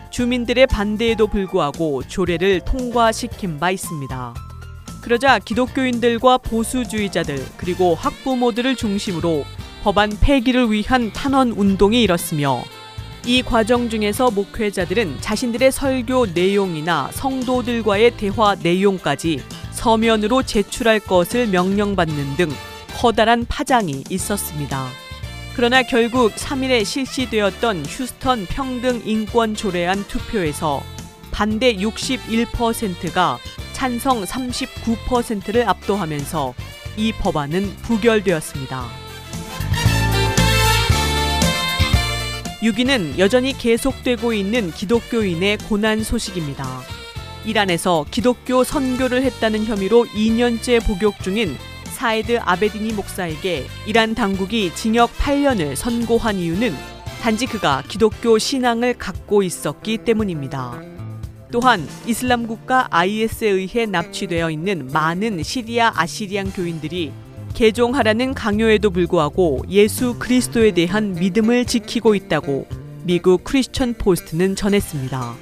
주민들의 0.09 0.67
반대에도 0.67 1.27
불구하고 1.27 2.05
조례를 2.05 2.61
통과시킨 2.61 3.59
바 3.59 3.71
있습니다. 3.71 4.50
그러자 5.01 5.39
기독교인들과 5.39 6.39
보수주의자들 6.39 7.45
그리고 7.57 7.95
학부모들을 7.95 8.77
중심으로 8.77 9.45
법안 9.83 10.11
폐기를 10.21 10.71
위한 10.71 11.13
탄원 11.13 11.53
운동이 11.53 12.03
일었으며 12.03 12.63
이 13.27 13.43
과정 13.43 13.89
중에서 13.91 14.31
목회자들은 14.31 15.21
자신들의 15.21 15.73
설교 15.73 16.27
내용이나 16.35 17.11
성도들과의 17.13 18.17
대화 18.17 18.55
내용까지 18.55 19.43
서면으로 19.73 20.43
제출할 20.43 21.01
것을 21.01 21.47
명령받는 21.49 22.37
등 22.37 22.51
커다란 22.97 23.47
파장이 23.47 24.05
있었습니다. 24.11 24.87
그러나 25.55 25.83
결국 25.83 26.35
3일에 26.35 26.85
실시되었던 26.85 27.85
휴스턴 27.87 28.47
평등 28.47 29.03
인권 29.05 29.55
조례안 29.55 30.05
투표에서 30.07 30.83
반대 31.31 31.77
61%가 31.77 33.39
찬성 33.81 34.25
39%를 34.25 35.67
압도하면서 35.67 36.53
이 36.99 37.13
법안은 37.13 37.77
부결되었습니다. 37.77 38.85
6위는 42.61 43.19
여전히 43.19 43.57
계속되고 43.57 44.35
있는 44.35 44.71
기독교인의 44.71 45.57
고난 45.67 46.05
소식입니다. 46.05 46.67
이란에서 47.47 48.05
기독교 48.11 48.65
선교를 48.65 49.23
했다는 49.23 49.65
혐의로 49.65 50.05
2년째 50.05 50.87
복역 50.87 51.23
중인 51.23 51.57
사에드 51.85 52.39
아베디니 52.39 52.93
목사에게 52.93 53.65
이란 53.87 54.15
당국이 54.15 54.75
징역 54.75 55.11
8년을 55.15 55.75
선고한 55.75 56.37
이유는 56.37 56.75
단지 57.23 57.47
그가 57.47 57.83
기독교 57.89 58.37
신앙을 58.37 58.99
갖고 58.99 59.43
있었기 59.43 60.05
때문입니다. 60.05 61.00
또한 61.51 61.87
이슬람 62.07 62.47
국가 62.47 62.87
IS에 62.91 63.49
의해 63.49 63.87
납치되어 63.87 64.51
있는 64.51 64.89
많은 64.93 65.43
시리아 65.43 65.93
아시리안 65.95 66.53
교인들이 66.53 67.13
개종하라는 67.55 68.35
강요에도 68.35 68.91
불구하고 68.91 69.65
예수 69.69 70.15
그리스도에 70.19 70.71
대한 70.71 71.15
믿음을 71.15 71.65
지키고 71.65 72.15
있다고 72.15 72.67
미국 73.03 73.43
크리스천 73.45 73.95
포스트는 73.95 74.55
전했습니다. 74.55 75.35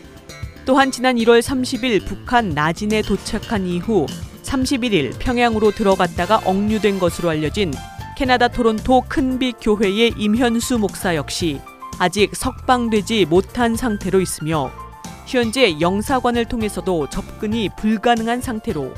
또한 0.65 0.91
지난 0.91 1.17
1월 1.17 1.41
30일 1.41 2.07
북한 2.07 2.51
나진에 2.51 3.03
도착한 3.03 3.67
이후 3.67 4.07
31일 4.43 5.19
평양으로 5.19 5.73
들어갔다가 5.73 6.39
억류된 6.45 6.99
것으로 6.99 7.29
알려진 7.29 7.73
캐나다 8.17 8.49
토론토 8.49 9.03
큰빛 9.09 9.57
교회의 9.61 10.15
임현수 10.17 10.79
목사 10.79 11.15
역시 11.15 11.61
아직 11.99 12.35
석방되지 12.35 13.27
못한 13.27 13.77
상태로 13.77 14.21
있으며 14.21 14.88
현재 15.29 15.79
영사관을 15.79 16.47
통해서도 16.47 17.11
접근이 17.11 17.69
불가능한 17.77 18.41
상태로 18.41 18.95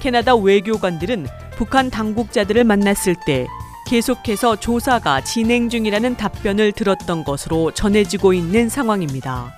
캐나다 0.00 0.34
외교관들은 0.34 1.26
북한 1.56 1.90
당국자들을 1.90 2.64
만났을 2.64 3.14
때 3.26 3.46
계속해서 3.86 4.56
조사가 4.56 5.22
진행 5.24 5.68
중이라는 5.68 6.16
답변을 6.16 6.72
들었던 6.72 7.24
것으로 7.24 7.72
전해지고 7.72 8.32
있는 8.32 8.68
상황입니다. 8.68 9.52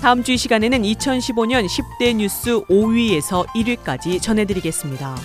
다음 0.00 0.22
주이 0.22 0.36
시간에는 0.36 0.82
2015년 0.82 1.66
10대 1.66 2.14
뉴스 2.14 2.60
5위에서 2.66 3.46
1위까지 3.48 4.22
전해드리겠습니다. 4.22 5.16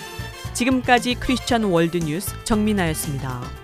지금까지 0.52 1.14
크리스천 1.14 1.64
월드 1.64 1.98
뉴스 1.98 2.32
정민아였습니다. 2.44 3.63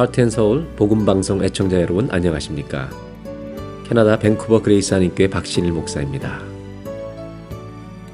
하트앤서울 0.00 0.66
복음방송 0.76 1.42
애청자 1.42 1.80
여러분 1.80 2.08
안녕하십니까? 2.10 2.90
캐나다 3.88 4.18
밴쿠버 4.18 4.60
그레이스 4.60 4.92
한인교회 4.92 5.30
박신일 5.30 5.72
목사입니다. 5.72 6.42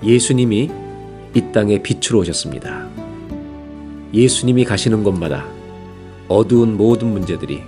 예수님이 0.04 0.70
이 1.34 1.42
땅에 1.52 1.82
빛으로 1.82 2.20
오셨습니다. 2.20 2.88
예수님이 4.14 4.64
가시는 4.64 5.02
곳마다 5.02 5.44
어두운 6.28 6.76
모든 6.76 7.08
문제들이 7.08 7.62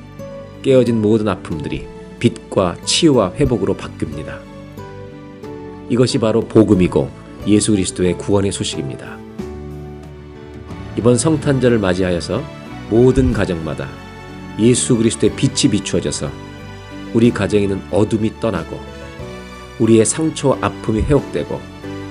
깨어진 0.62 1.03
모든 1.03 1.27
아픔들이 1.27 1.85
빛과 2.21 2.77
치유와 2.85 3.33
회복으로 3.35 3.77
바뀝니다. 3.77 4.39
이것이 5.89 6.19
바로 6.19 6.43
복음이고 6.43 7.11
예수 7.49 7.73
그리스도의 7.73 8.17
구원의 8.19 8.53
소식입니다. 8.53 9.19
이번 10.97 11.19
성탄절을 11.19 11.81
맞이하여서 11.81 12.45
모든 12.91 13.33
가정마다 13.33 14.04
예수 14.59 14.97
그리스도의 14.97 15.35
빛이 15.37 15.71
비추어져서 15.71 16.31
우리 17.13 17.31
가정에는 17.31 17.83
어둠이 17.91 18.41
떠나고 18.41 18.81
우리의 19.79 20.05
상처와 20.05 20.59
아픔이 20.61 21.03
회복되고 21.03 21.61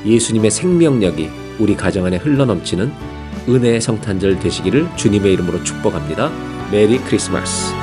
예수님의 0.06 0.52
생명력이 0.52 1.30
우리 1.60 1.76
가정 1.76 2.06
안에 2.06 2.18
흘러넘치는 2.18 2.91
은혜의 3.48 3.82
성탄절 3.82 4.39
되시기를 4.39 4.88
주님의 4.96 5.34
이름으로 5.34 5.64
축복합니다. 5.64 6.32
메리 6.72 6.98
크리스마스. 7.00 7.82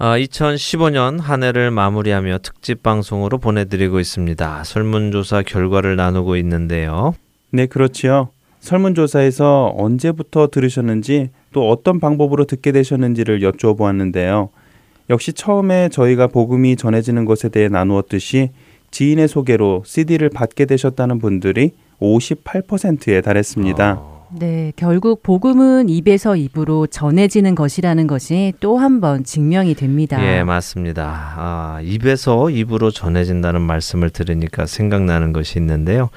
아, 0.00 0.16
2015년 0.16 1.20
한 1.20 1.42
해를 1.42 1.72
마무리하며 1.72 2.38
특집 2.38 2.84
방송으로 2.84 3.38
보내드리고 3.38 3.98
있습니다. 3.98 4.62
설문조사 4.62 5.42
결과를 5.42 5.96
나누고 5.96 6.36
있는데요. 6.36 7.14
네, 7.50 7.66
그렇지요. 7.66 8.28
설문조사에서 8.60 9.74
언제부터 9.76 10.48
들으셨는지 10.48 11.30
또 11.52 11.68
어떤 11.68 11.98
방법으로 11.98 12.44
듣게 12.44 12.70
되셨는지를 12.70 13.42
여쭈어 13.42 13.74
보았는데요. 13.74 14.50
역시 15.10 15.32
처음에 15.32 15.88
저희가 15.88 16.26
복음이 16.28 16.76
전해지는 16.76 17.24
것에 17.24 17.48
대해 17.48 17.68
나누었듯이 17.68 18.50
지인의 18.90 19.28
소개로 19.28 19.82
CD를 19.86 20.28
받게 20.30 20.64
되셨다는 20.66 21.18
분들이 21.18 21.72
58%에 22.00 23.20
달했습니다. 23.20 23.96
어, 23.98 24.26
네, 24.38 24.72
결국 24.76 25.22
복음은 25.22 25.88
입에서 25.88 26.36
입으로 26.36 26.86
전해지는 26.86 27.54
것이라는 27.54 28.06
것이 28.06 28.52
또 28.60 28.78
한 28.78 29.00
번 29.00 29.24
증명이 29.24 29.74
됩니다. 29.74 30.22
예, 30.22 30.42
맞습니다. 30.44 31.34
아, 31.36 31.80
입에서 31.82 32.50
입으로 32.50 32.90
전해진다는 32.90 33.60
말씀을 33.62 34.10
들으니까 34.10 34.66
생각나는 34.66 35.32
것이 35.32 35.58
있는데요. 35.58 36.10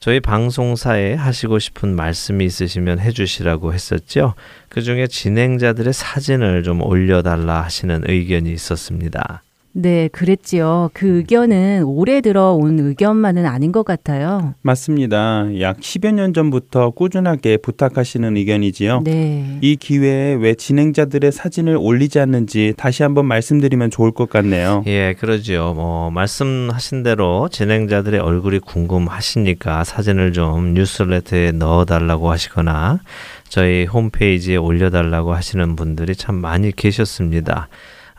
저희 0.00 0.20
방송사에 0.20 1.14
하시고 1.14 1.58
싶은 1.58 1.96
말씀이 1.96 2.44
있으시면 2.44 3.00
해주시라고 3.00 3.74
했었죠. 3.74 4.34
그 4.68 4.82
중에 4.82 5.06
진행자들의 5.08 5.92
사진을 5.92 6.62
좀 6.62 6.82
올려달라 6.82 7.62
하시는 7.62 8.02
의견이 8.06 8.52
있었습니다. 8.52 9.42
네, 9.72 10.08
그랬지요. 10.08 10.90
그 10.92 11.18
의견은 11.18 11.84
올해 11.84 12.20
들어온 12.20 12.78
의견만은 12.80 13.46
아닌 13.46 13.70
것 13.70 13.84
같아요. 13.84 14.54
맞습니다. 14.62 15.46
약 15.60 15.78
10여 15.78 16.12
년 16.12 16.34
전부터 16.34 16.90
꾸준하게 16.90 17.58
부탁하시는 17.58 18.36
의견이지요. 18.36 19.02
네. 19.04 19.58
이 19.60 19.76
기회에 19.76 20.34
왜 20.34 20.54
진행자들의 20.54 21.30
사진을 21.30 21.76
올리지 21.78 22.18
않는지 22.18 22.74
다시 22.76 23.02
한번 23.02 23.26
말씀드리면 23.26 23.90
좋을 23.90 24.10
것 24.10 24.28
같네요. 24.28 24.82
예, 24.86 25.14
그러지요. 25.18 25.74
뭐 25.74 26.10
말씀하신 26.10 27.02
대로 27.02 27.48
진행자들의 27.48 28.18
얼굴이 28.18 28.60
궁금하시니까 28.60 29.84
사진을 29.84 30.32
좀 30.32 30.74
뉴스레터에 30.74 31.52
넣어 31.52 31.84
달라고 31.84 32.30
하시거나 32.30 33.00
저희 33.48 33.84
홈페이지에 33.84 34.56
올려 34.56 34.90
달라고 34.90 35.34
하시는 35.34 35.76
분들이 35.76 36.16
참 36.16 36.36
많이 36.36 36.72
계셨습니다. 36.72 37.68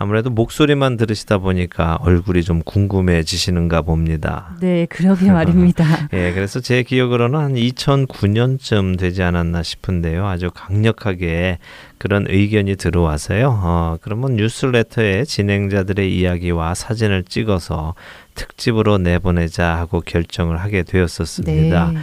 아무래도 0.02 0.30
목소리만 0.30 0.96
들으시다 0.96 1.40
보니까 1.40 1.98
얼굴이 2.00 2.44
좀 2.44 2.62
궁금해지시는가 2.64 3.82
봅니다. 3.82 4.56
네, 4.62 4.86
그러게 4.86 5.30
말입니다. 5.30 5.84
예, 6.14 6.32
그래서 6.32 6.62
제 6.62 6.84
기억으로는 6.84 7.38
한 7.38 7.54
2009년쯤 7.56 8.98
되지 8.98 9.24
않았나 9.24 9.62
싶은데요. 9.62 10.26
아주 10.26 10.52
강력하게 10.54 11.60
그런 11.98 12.28
의견이 12.30 12.78
들어와서요. 12.78 13.60
어, 13.62 13.98
그러면 14.02 14.38
뉴스레터에 14.38 15.26
진행자들의 15.26 16.18
이야기와 16.18 16.76
사진을 16.76 17.26
찍어서 17.26 17.94
특집으로 18.36 19.00
내보내자 19.00 19.76
하고 19.76 20.00
결정을 20.00 20.62
하게 20.62 20.84
되었었습니다. 20.84 21.92
네. 21.92 22.00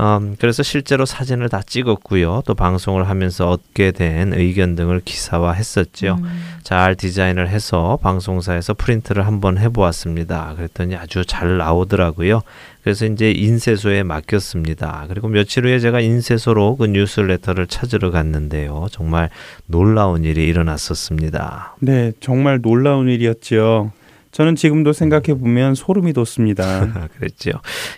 음, 0.00 0.34
그래서 0.38 0.62
실제로 0.62 1.04
사진을 1.04 1.50
다 1.50 1.60
찍었고요. 1.60 2.42
또 2.46 2.54
방송을 2.54 3.08
하면서 3.08 3.50
얻게 3.50 3.90
된 3.90 4.32
의견 4.32 4.74
등을 4.74 5.02
기사화했었죠. 5.04 6.16
음. 6.22 6.42
잘 6.62 6.94
디자인을 6.94 7.48
해서 7.48 7.98
방송사에서 8.02 8.72
프린트를 8.74 9.26
한번 9.26 9.58
해보았습니다. 9.58 10.54
그랬더니 10.56 10.96
아주 10.96 11.24
잘 11.26 11.58
나오더라고요. 11.58 12.40
그래서 12.82 13.04
이제 13.04 13.30
인쇄소에 13.30 14.02
맡겼습니다. 14.02 15.04
그리고 15.08 15.28
며칠 15.28 15.66
후에 15.66 15.78
제가 15.78 16.00
인쇄소로 16.00 16.76
그 16.76 16.86
뉴스레터를 16.86 17.66
찾으러 17.66 18.10
갔는데요. 18.10 18.86
정말 18.90 19.28
놀라운 19.66 20.24
일이 20.24 20.46
일어났었습니다. 20.46 21.76
네, 21.80 22.12
정말 22.20 22.62
놀라운 22.62 23.08
일이었지요. 23.08 23.92
저는 24.32 24.56
지금도 24.56 24.92
생각해 24.92 25.34
보면 25.38 25.74
소름이 25.74 26.12
돋습니다. 26.12 27.08
그랬죠. 27.16 27.50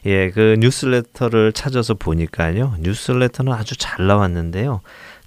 예, 0.07 0.31
그 0.31 0.57
뉴스레터를 0.59 1.53
찾아서 1.53 1.95
보니까요. 1.95 2.77
뉴스레터는 2.81 3.53
아주 3.53 3.77
잘 3.77 4.07
나왔는데요. 4.07 4.81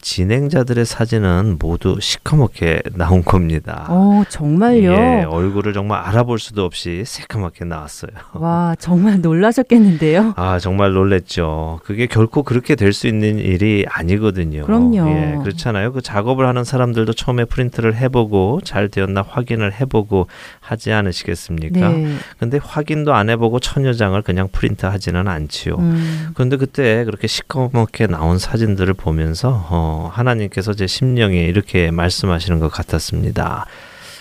진행자들의 0.10 0.86
사진은 0.86 1.58
모두 1.60 1.98
시커멓게 2.00 2.84
나온 2.94 3.24
겁니다. 3.24 3.88
어, 3.90 4.22
정말요? 4.30 4.92
예, 4.94 5.24
얼굴을 5.28 5.74
정말 5.74 6.00
알아볼 6.00 6.38
수도 6.38 6.64
없이 6.64 7.02
새까맣게 7.08 7.66
나왔어요. 7.66 8.12
와, 8.34 8.76
정말 8.78 9.20
놀라셨겠는데요? 9.22 10.36
아, 10.38 10.60
정말 10.60 10.94
놀랬죠. 10.94 11.80
그게 11.84 12.06
결코 12.06 12.44
그렇게 12.44 12.76
될 12.76 12.94
수 12.94 13.08
있는 13.08 13.40
일이 13.40 13.84
아니거든요. 13.90 14.64
그럼요. 14.66 15.10
예, 15.10 15.38
그렇잖아요. 15.42 15.92
그 15.92 16.02
작업을 16.02 16.48
하는 16.48 16.64
사람들도 16.64 17.12
처음에 17.14 17.44
프린트를 17.46 17.96
해보고 17.98 18.62
잘 18.64 18.88
되었나 18.90 19.24
확인을 19.28 19.74
해보고 19.74 20.28
하지 20.62 20.94
않으시겠습니까? 20.94 21.90
네. 21.90 22.14
근데 22.40 22.60
확인도 22.64 23.14
안 23.16 23.30
해보고 23.32 23.60
천여 23.60 23.94
장을 23.94 24.22
그냥 24.22 24.48
프린트 24.52 24.86
하지는 24.86 25.28
않지요. 25.28 25.76
음. 25.80 26.30
그런데 26.36 26.56
그때 26.58 27.04
그렇게 27.06 27.26
시커멓게 27.28 28.06
나온 28.08 28.38
사진들을 28.38 28.94
보면서 28.94 29.66
어, 29.70 29.95
하나님께서 30.04 30.74
제 30.74 30.88
심령에 30.88 31.40
이렇게 31.40 31.92
말씀하시는 31.92 32.60
것 32.60 32.70
같았습니다. 32.70 33.66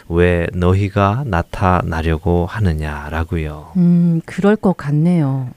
왜 0.08 0.46
너희가 0.52 1.24
나타나려고 1.26 2.46
하느냐라고요. 2.46 3.72
음, 3.76 4.20
그럴 4.26 4.56
것 4.56 4.76
같네요. 4.76 5.48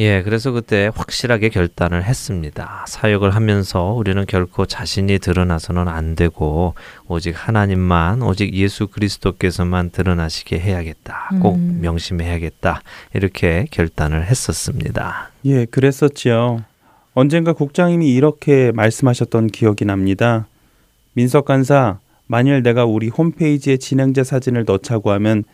예, 0.00 0.22
그래서 0.22 0.50
그때 0.50 0.90
확실하게 0.92 1.50
결단을 1.50 2.02
했습니다. 2.02 2.84
사역을 2.88 3.32
하면서 3.32 3.92
우리는 3.92 4.26
결코 4.26 4.66
자신이 4.66 5.20
드러나서는 5.20 5.86
안 5.86 6.16
되고 6.16 6.74
오직 7.06 7.34
하나님만 7.36 8.22
오직 8.22 8.54
예수 8.54 8.88
그리스도께서만 8.88 9.90
드러나시게 9.90 10.58
해야겠다. 10.58 11.30
꼭 11.40 11.54
음. 11.54 11.78
명심해야겠다. 11.80 12.82
이렇게 13.14 13.66
결단을 13.70 14.26
했었습니다. 14.26 15.30
예, 15.44 15.64
그랬었지요. 15.66 16.64
언젠가 17.14 17.52
국장님이 17.52 18.12
이렇게 18.12 18.72
말씀하셨던 18.72 19.46
기억이 19.48 19.84
납니다. 19.84 20.46
민석 21.12 21.44
간사, 21.44 22.00
만일 22.26 22.62
내가 22.62 22.84
우리 22.84 23.08
홈페이지에 23.08 23.76
진행자 23.76 24.24
사진을 24.24 24.64
넣자고 24.64 25.12
하면 25.12 25.44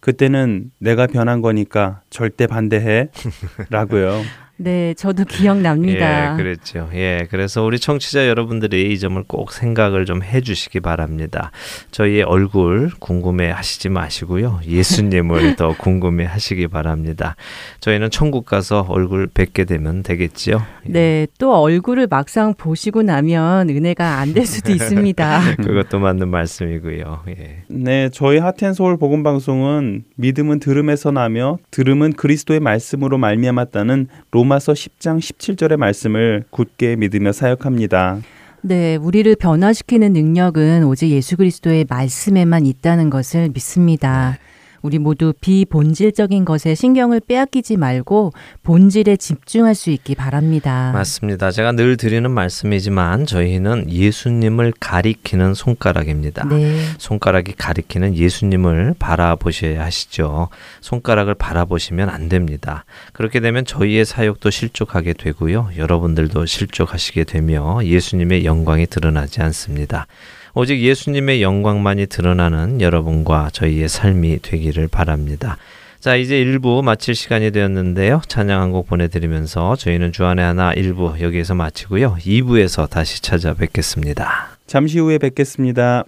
그때는 0.00 0.70
내가 0.78 1.06
변한 1.06 1.42
거니까 1.42 2.00
절대 2.08 2.46
반대해. 2.46 3.08
라고요. 3.68 4.22
네, 4.62 4.94
저도 4.94 5.24
기억납니다. 5.24 6.32
예, 6.32 6.36
그랬죠. 6.36 6.88
예, 6.94 7.26
그래서 7.30 7.62
우리 7.62 7.78
청취자 7.78 8.28
여러분들이 8.28 8.92
이 8.92 8.98
점을 8.98 9.22
꼭 9.26 9.52
생각을 9.52 10.04
좀 10.04 10.22
해주시기 10.22 10.80
바랍니다. 10.80 11.50
저희의 11.92 12.22
얼굴 12.24 12.90
궁금해 12.98 13.50
하시지 13.50 13.88
마시고요. 13.88 14.60
예수님을 14.66 15.56
더 15.56 15.76
궁금해 15.76 16.24
하시기 16.24 16.68
바랍니다. 16.68 17.36
저희는 17.80 18.10
천국 18.10 18.46
가서 18.46 18.86
얼굴 18.88 19.26
뵙게 19.32 19.64
되면 19.64 20.02
되겠지요. 20.02 20.62
네, 20.84 21.26
또 21.38 21.54
얼굴을 21.54 22.06
막상 22.08 22.54
보시고 22.54 23.02
나면 23.02 23.70
은혜가 23.70 24.18
안 24.18 24.34
될 24.34 24.46
수도 24.46 24.72
있습니다. 24.72 25.56
그것도 25.62 25.98
맞는 25.98 26.28
말씀이고요. 26.28 27.24
예. 27.28 27.62
네, 27.68 28.08
저희 28.12 28.38
하텐 28.38 28.74
서울 28.74 28.96
복음 28.96 29.22
방송은 29.22 30.04
믿음은 30.16 30.60
들음에서 30.60 31.10
나며 31.10 31.58
들음은 31.70 32.12
그리스도의 32.12 32.60
말씀으로 32.60 33.18
말미암았다는 33.18 34.08
로마 34.30 34.49
서 34.58 34.72
10장 34.72 35.18
17절의 35.18 35.76
말씀을 35.76 36.44
굳게 36.50 36.96
믿으며 36.96 37.32
사역합니다. 37.32 38.20
네, 38.62 38.96
우리를 38.96 39.34
변화시키는 39.36 40.12
능력은 40.12 40.84
오직 40.84 41.10
예수 41.10 41.36
그리스도의 41.36 41.86
말씀에만 41.88 42.66
있다는 42.66 43.08
것을 43.08 43.48
믿습니다. 43.54 44.38
우리 44.82 44.98
모두 44.98 45.32
비본질적인 45.40 46.44
것에 46.44 46.74
신경을 46.74 47.20
빼앗기지 47.20 47.76
말고 47.76 48.32
본질에 48.62 49.16
집중할 49.16 49.74
수 49.74 49.90
있기 49.90 50.14
바랍니다. 50.14 50.90
맞습니다. 50.94 51.50
제가 51.50 51.72
늘 51.72 51.96
드리는 51.96 52.30
말씀이지만 52.30 53.26
저희는 53.26 53.90
예수님을 53.90 54.72
가리키는 54.80 55.54
손가락입니다. 55.54 56.46
네. 56.48 56.80
손가락이 56.98 57.52
가리키는 57.52 58.16
예수님을 58.16 58.94
바라보셔야 58.98 59.84
하시죠. 59.84 60.48
손가락을 60.80 61.34
바라보시면 61.34 62.08
안 62.08 62.28
됩니다. 62.28 62.84
그렇게 63.12 63.40
되면 63.40 63.64
저희의 63.64 64.04
사역도 64.04 64.50
실족하게 64.50 65.12
되고요. 65.14 65.70
여러분들도 65.76 66.46
실족하시게 66.46 67.24
되며 67.24 67.80
예수님의 67.84 68.44
영광이 68.44 68.86
드러나지 68.86 69.42
않습니다. 69.42 70.06
오직 70.54 70.80
예수님의 70.80 71.42
영광만이 71.42 72.06
드러나는 72.06 72.80
여러분과 72.80 73.50
저희의 73.52 73.88
삶이 73.88 74.40
되기를 74.42 74.88
바랍니다. 74.88 75.56
자, 76.00 76.16
이제 76.16 76.42
1부 76.42 76.82
마칠 76.82 77.14
시간이 77.14 77.50
되었는데요. 77.50 78.22
찬양 78.26 78.60
한 78.60 78.70
곡 78.72 78.86
보내드리면서 78.88 79.76
저희는 79.76 80.12
주안의 80.12 80.44
하나 80.44 80.72
1부 80.72 81.20
여기에서 81.20 81.54
마치고요. 81.54 82.16
2부에서 82.20 82.88
다시 82.88 83.20
찾아뵙겠습니다. 83.22 84.56
잠시 84.66 84.98
후에 84.98 85.18
뵙겠습니다. 85.18 86.04